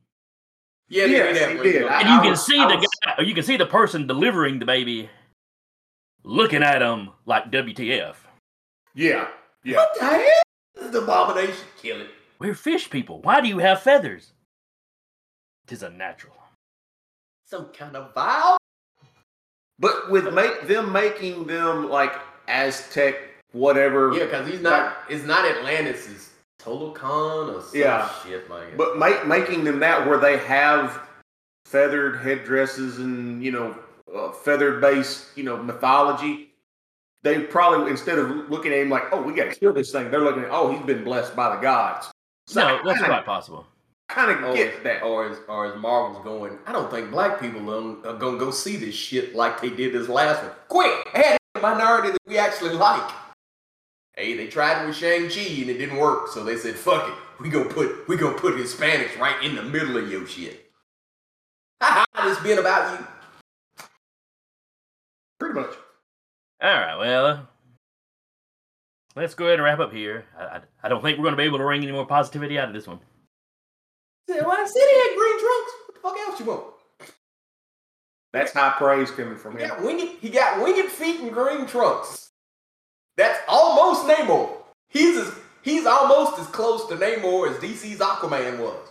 Yeah, 0.89 1.07
they 1.07 1.13
Yes, 1.13 1.39
that 1.39 1.51
he 1.51 1.55
one. 1.57 1.65
did. 1.65 1.85
I- 1.87 2.01
And 2.01 2.09
you 2.11 2.21
can 2.21 2.31
was- 2.31 2.45
see 2.45 2.59
I 2.59 2.69
the 2.69 2.77
was- 2.79 2.89
guy, 3.05 3.15
or 3.19 3.25
you 3.25 3.35
can 3.35 3.45
see 3.45 3.57
the 3.57 3.67
person 3.67 4.07
delivering 4.09 4.59
the 4.59 4.67
baby 4.67 5.09
looking 6.25 6.63
at 6.65 6.83
him 6.83 7.11
like 7.27 7.51
WTF. 7.53 8.17
Yeah. 8.95 9.29
Yeah. 9.63 9.77
What 9.77 9.95
the 9.99 10.05
hell? 10.05 10.43
This 10.75 10.85
is 10.87 10.91
the 10.91 11.03
abomination. 11.03 11.65
Kill 11.81 12.01
it. 12.01 12.11
We're 12.39 12.55
fish 12.55 12.91
people. 12.91 13.21
Why 13.23 13.41
do 13.41 13.49
you 13.49 13.59
have 13.59 13.83
feathers? 13.83 14.33
Tis 15.67 15.83
unnatural. 15.83 16.35
Some 17.47 17.67
kind 17.67 17.97
of 17.97 18.15
vile. 18.15 18.57
But 19.79 20.11
with 20.11 20.33
make 20.35 20.67
them 20.69 20.93
making 20.93 21.47
them 21.47 21.89
like 21.89 22.15
Aztec, 22.49 23.17
whatever. 23.53 24.13
Yeah, 24.15 24.25
because 24.25 24.49
he's 24.49 24.61
not. 24.61 24.97
It's 25.09 25.25
not 25.25 25.45
Atlantis. 25.45 26.09
It's 26.09 26.31
Tlalocan 26.61 27.55
or 27.55 27.63
some 27.63 27.81
Yeah. 27.81 28.09
shit 28.23 28.49
like 28.51 28.71
that. 28.71 28.77
But 28.79 28.99
make, 28.99 29.27
making 29.27 29.65
them 29.65 29.81
that 29.81 30.07
where 30.07 30.19
they 30.19 30.39
have 30.39 31.01
feathered 31.67 32.21
headdresses 32.21 32.99
and 32.99 33.43
you 33.43 33.51
know 33.53 33.77
uh, 34.15 34.33
feathered 34.33 34.81
based 34.81 35.37
you 35.37 35.45
know 35.45 35.57
mythology, 35.57 36.51
they 37.23 37.41
probably 37.41 37.91
instead 37.91 38.19
of 38.19 38.49
looking 38.51 38.73
at 38.73 38.79
him 38.79 38.91
like, 38.91 39.05
oh, 39.13 39.23
we 39.23 39.33
got 39.35 39.53
to 39.53 39.59
kill 39.59 39.73
this 39.73 39.91
thing, 39.91 40.11
they're 40.11 40.21
looking 40.21 40.45
at, 40.45 40.51
oh, 40.51 40.71
he's 40.73 40.85
been 40.87 41.03
blessed 41.05 41.35
by 41.35 41.55
the 41.57 41.61
gods. 41.61 42.11
So 42.47 42.61
No, 42.61 42.77
that's 42.85 42.99
kinda, 42.99 43.07
quite 43.15 43.25
possible. 43.25 43.67
Kind 44.09 44.31
of 44.31 44.51
or, 44.51 44.55
get 44.55 44.85
that. 44.85 45.03
or 45.03 45.29
as 45.31 45.39
or 45.49 45.67
as 45.73 45.81
Marvel's 45.81 46.23
going, 46.25 46.59
I 46.67 46.73
don't 46.73 46.91
think 46.91 47.11
black 47.11 47.41
people 47.41 47.63
are, 47.71 48.07
are 48.09 48.19
gonna 48.19 48.39
go 48.39 48.51
see 48.51 48.77
this 48.77 48.95
shit 48.95 49.35
like 49.35 49.61
they 49.61 49.71
did 49.71 49.93
this 49.95 50.09
last 50.09 50.43
one. 50.43 50.53
Quick, 50.69 51.09
add 51.15 51.39
a 51.55 51.61
minority 51.61 52.11
that 52.11 52.19
we 52.27 52.37
actually 52.39 52.75
like. 52.75 53.11
Hey, 54.17 54.37
they 54.37 54.47
tried 54.47 54.87
with 54.87 54.95
Shang 54.95 55.29
Chi 55.29 55.41
and 55.41 55.71
it 55.71 55.79
didn't 55.79 55.97
work, 55.97 56.29
so 56.29 56.45
they 56.45 56.57
said, 56.57 56.77
"Fuck 56.77 57.09
it, 57.09 57.15
we 57.41 57.49
gonna 57.49 57.65
put 57.69 58.07
we 58.07 58.17
gonna 58.17 58.39
put 58.39 58.55
Hispanics 58.55 59.19
right 59.19 59.43
in 59.43 59.57
the 59.57 59.63
middle 59.63 59.97
of 59.97 60.11
your 60.11 60.27
shit." 60.27 60.71
Ha 61.83 62.05
ha! 62.15 62.31
It's 62.31 62.41
been 62.43 62.59
about 62.59 63.01
you. 63.01 63.07
Pretty 65.41 65.59
much. 65.59 65.75
All 66.63 66.71
right, 66.71 66.97
well, 66.97 67.27
uh, 67.27 67.41
let's 69.17 69.35
go 69.35 69.47
ahead 69.47 69.55
and 69.59 69.65
wrap 69.65 69.79
up 69.79 69.93
here. 69.93 70.25
I, 70.39 70.43
I, 70.45 70.61
I 70.85 70.89
don't 70.89 71.03
think 71.03 71.19
we're 71.19 71.25
going 71.25 71.35
to 71.35 71.39
be 71.39 71.45
able 71.45 71.59
to 71.59 71.65
wring 71.65 71.83
any 71.83 71.93
more 71.93 72.07
positivity 72.07 72.59
out 72.59 72.69
of 72.69 72.75
this 72.75 72.87
one. 72.87 73.01
Said, 74.29 74.41
Well, 74.45 74.53
I 74.59 74.65
said 74.65 74.83
he 74.83 75.01
had 75.01 75.17
green 75.17 75.41
trunks. 75.41 75.73
What 75.87 75.95
the 75.95 76.01
fuck 76.01 76.29
else 76.29 76.41
you 76.41 76.47
want? 76.47 76.65
That's 78.33 78.53
high 78.53 78.75
praise 78.77 79.11
coming 79.11 79.37
from 79.37 79.57
He 79.57 79.63
him. 79.63 79.69
got 79.71 79.83
winged, 79.83 80.11
he 80.21 80.29
got 80.31 80.63
winged 80.63 80.91
feet 80.91 81.21
and 81.21 81.33
green 81.33 81.67
trunks. 81.67 82.31
That's 83.17 83.39
almost 83.47 84.07
Namor. 84.09 84.51
He's 84.89 85.17
as, 85.17 85.33
he's 85.63 85.87
almost 85.87 86.39
as 86.41 86.47
close 86.49 86.87
to 86.89 86.97
Namor 86.97 87.51
as 87.51 87.57
DC's 87.59 87.99
Aquaman 88.01 88.59
was. 88.59 88.89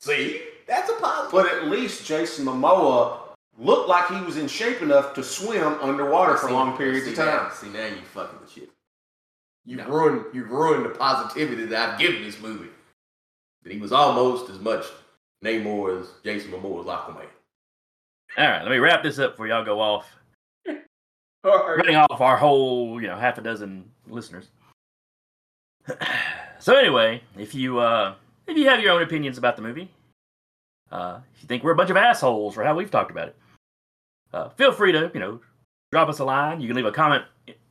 See, 0.00 0.42
that's 0.66 0.90
a 0.90 0.94
positive. 0.96 1.32
But 1.32 1.46
at 1.52 1.68
least 1.68 2.04
Jason 2.04 2.44
Momoa 2.44 3.20
looked 3.58 3.88
like 3.88 4.08
he 4.08 4.20
was 4.20 4.36
in 4.36 4.48
shape 4.48 4.82
enough 4.82 5.14
to 5.14 5.22
swim 5.22 5.78
underwater 5.80 6.36
for 6.36 6.50
long 6.50 6.76
periods 6.76 7.06
of 7.06 7.14
see 7.14 7.22
now- 7.22 7.38
time. 7.44 7.52
see 7.54 7.68
now 7.70 7.86
you 7.86 8.02
fucking 8.12 8.38
with 8.40 8.50
shit. 8.52 8.68
You 9.64 9.76
No. 9.76 9.86
ruined 9.88 10.34
you 10.34 10.44
ruined 10.44 10.84
the 10.84 10.90
positivity 10.90 11.64
that 11.66 11.90
I've 11.94 11.98
given 11.98 12.22
this 12.22 12.40
movie. 12.40 12.70
That 13.62 13.72
he 13.72 13.78
was 13.78 13.92
almost 13.92 14.50
as 14.50 14.58
much 14.58 14.84
Namor 15.42 16.00
as 16.00 16.08
Jason 16.22 16.50
Momoa's 16.52 16.86
Aquaman. 16.86 17.26
All 18.36 18.48
right, 18.48 18.62
let 18.62 18.70
me 18.70 18.78
wrap 18.78 19.02
this 19.02 19.18
up 19.18 19.32
before 19.32 19.46
y'all 19.46 19.64
go 19.64 19.80
off. 19.80 20.06
Right. 21.46 21.76
running 21.76 21.96
off 21.96 22.22
our 22.22 22.38
whole, 22.38 23.02
you 23.02 23.06
know, 23.06 23.16
half 23.18 23.36
a 23.36 23.42
dozen 23.42 23.90
listeners. 24.06 24.48
so 26.58 26.74
anyway, 26.76 27.22
if 27.38 27.54
you 27.54 27.78
uh 27.78 28.14
if 28.46 28.56
you 28.56 28.68
have 28.68 28.80
your 28.80 28.92
own 28.92 29.02
opinions 29.02 29.36
about 29.38 29.56
the 29.56 29.62
movie, 29.62 29.90
uh 30.90 31.20
if 31.34 31.42
you 31.42 31.48
think 31.48 31.62
we're 31.62 31.72
a 31.72 31.76
bunch 31.76 31.90
of 31.90 31.96
assholes 31.98 32.54
for 32.54 32.64
how 32.64 32.74
we've 32.74 32.90
talked 32.90 33.10
about 33.10 33.28
it, 33.28 33.36
uh 34.32 34.48
feel 34.50 34.72
free 34.72 34.92
to, 34.92 35.10
you 35.12 35.20
know, 35.20 35.40
drop 35.92 36.08
us 36.08 36.18
a 36.18 36.24
line. 36.24 36.60
You 36.62 36.66
can 36.66 36.76
leave 36.76 36.86
a 36.86 36.92
comment 36.92 37.24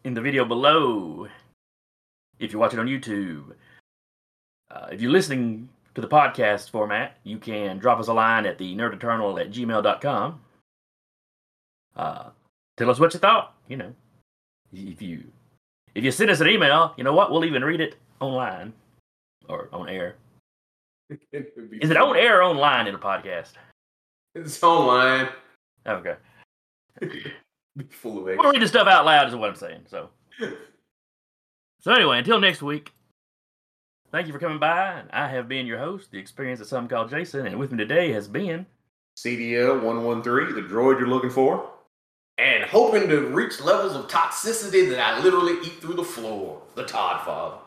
in 0.03 0.13
the 0.13 0.21
video 0.21 0.45
below 0.45 1.27
if 2.43 2.51
you're 2.51 2.59
watching 2.59 2.79
on 2.79 2.87
YouTube. 2.87 3.53
Uh, 4.69 4.87
if 4.91 5.01
you're 5.01 5.11
listening 5.11 5.69
to 5.95 6.01
the 6.01 6.07
podcast 6.07 6.69
format, 6.69 7.17
you 7.23 7.37
can 7.37 7.77
drop 7.77 7.99
us 7.99 8.07
a 8.07 8.13
line 8.13 8.45
at 8.45 8.57
the 8.57 8.75
nerdeternal 8.75 9.39
at 9.39 9.51
gmail.com. 9.51 10.41
Uh, 11.95 12.29
tell 12.75 12.89
us 12.89 12.99
what 12.99 13.13
you 13.13 13.19
thought. 13.19 13.55
You 13.67 13.77
know, 13.77 13.95
if 14.73 15.01
you 15.01 15.23
if 15.95 16.03
you 16.03 16.11
send 16.11 16.31
us 16.31 16.41
an 16.41 16.49
email, 16.49 16.93
you 16.97 17.03
know 17.03 17.13
what? 17.13 17.31
We'll 17.31 17.45
even 17.45 17.63
read 17.63 17.79
it 17.79 17.95
online 18.19 18.73
or 19.47 19.69
on 19.71 19.87
air. 19.87 20.15
Is 21.31 21.91
it 21.91 21.97
on 21.97 22.17
air 22.17 22.39
or 22.39 22.43
online 22.43 22.87
in 22.87 22.95
a 22.95 22.99
podcast? 22.99 23.53
It's 24.35 24.61
online. 24.63 25.29
Okay. 25.87 26.15
Full 27.89 28.19
of 28.19 28.25
We'll 28.37 28.51
read 28.51 28.61
the 28.61 28.67
stuff 28.67 28.87
out 28.87 29.05
loud 29.05 29.27
is 29.27 29.35
what 29.35 29.49
I'm 29.49 29.55
saying. 29.55 29.81
So 29.87 30.09
so 31.83 31.91
anyway, 31.91 32.17
until 32.19 32.39
next 32.39 32.61
week. 32.61 32.93
Thank 34.11 34.27
you 34.27 34.33
for 34.33 34.39
coming 34.39 34.59
by. 34.59 35.01
I 35.11 35.27
have 35.27 35.47
been 35.47 35.65
your 35.65 35.79
host, 35.79 36.11
the 36.11 36.19
experience 36.19 36.61
of 36.61 36.67
some 36.67 36.87
called 36.87 37.09
Jason, 37.09 37.47
and 37.47 37.57
with 37.57 37.71
me 37.71 37.77
today 37.79 38.11
has 38.11 38.27
been 38.27 38.65
CDL 39.17 39.81
113, 39.81 40.55
the 40.55 40.61
droid 40.61 40.99
you're 40.99 41.07
looking 41.07 41.31
for. 41.31 41.69
And 42.37 42.63
hoping 42.63 43.07
to 43.09 43.27
reach 43.27 43.61
levels 43.61 43.95
of 43.95 44.07
toxicity 44.07 44.89
that 44.89 44.99
I 44.99 45.19
literally 45.23 45.53
eat 45.65 45.81
through 45.81 45.95
the 45.95 46.03
floor. 46.03 46.61
The 46.75 46.83
Todd 46.83 47.23
Father. 47.25 47.57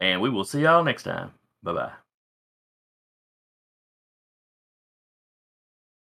and 0.00 0.20
we 0.20 0.30
will 0.30 0.44
see 0.44 0.62
y'all 0.62 0.82
next 0.84 1.02
time. 1.02 1.32
Bye 1.62 1.72
bye. 1.72 1.92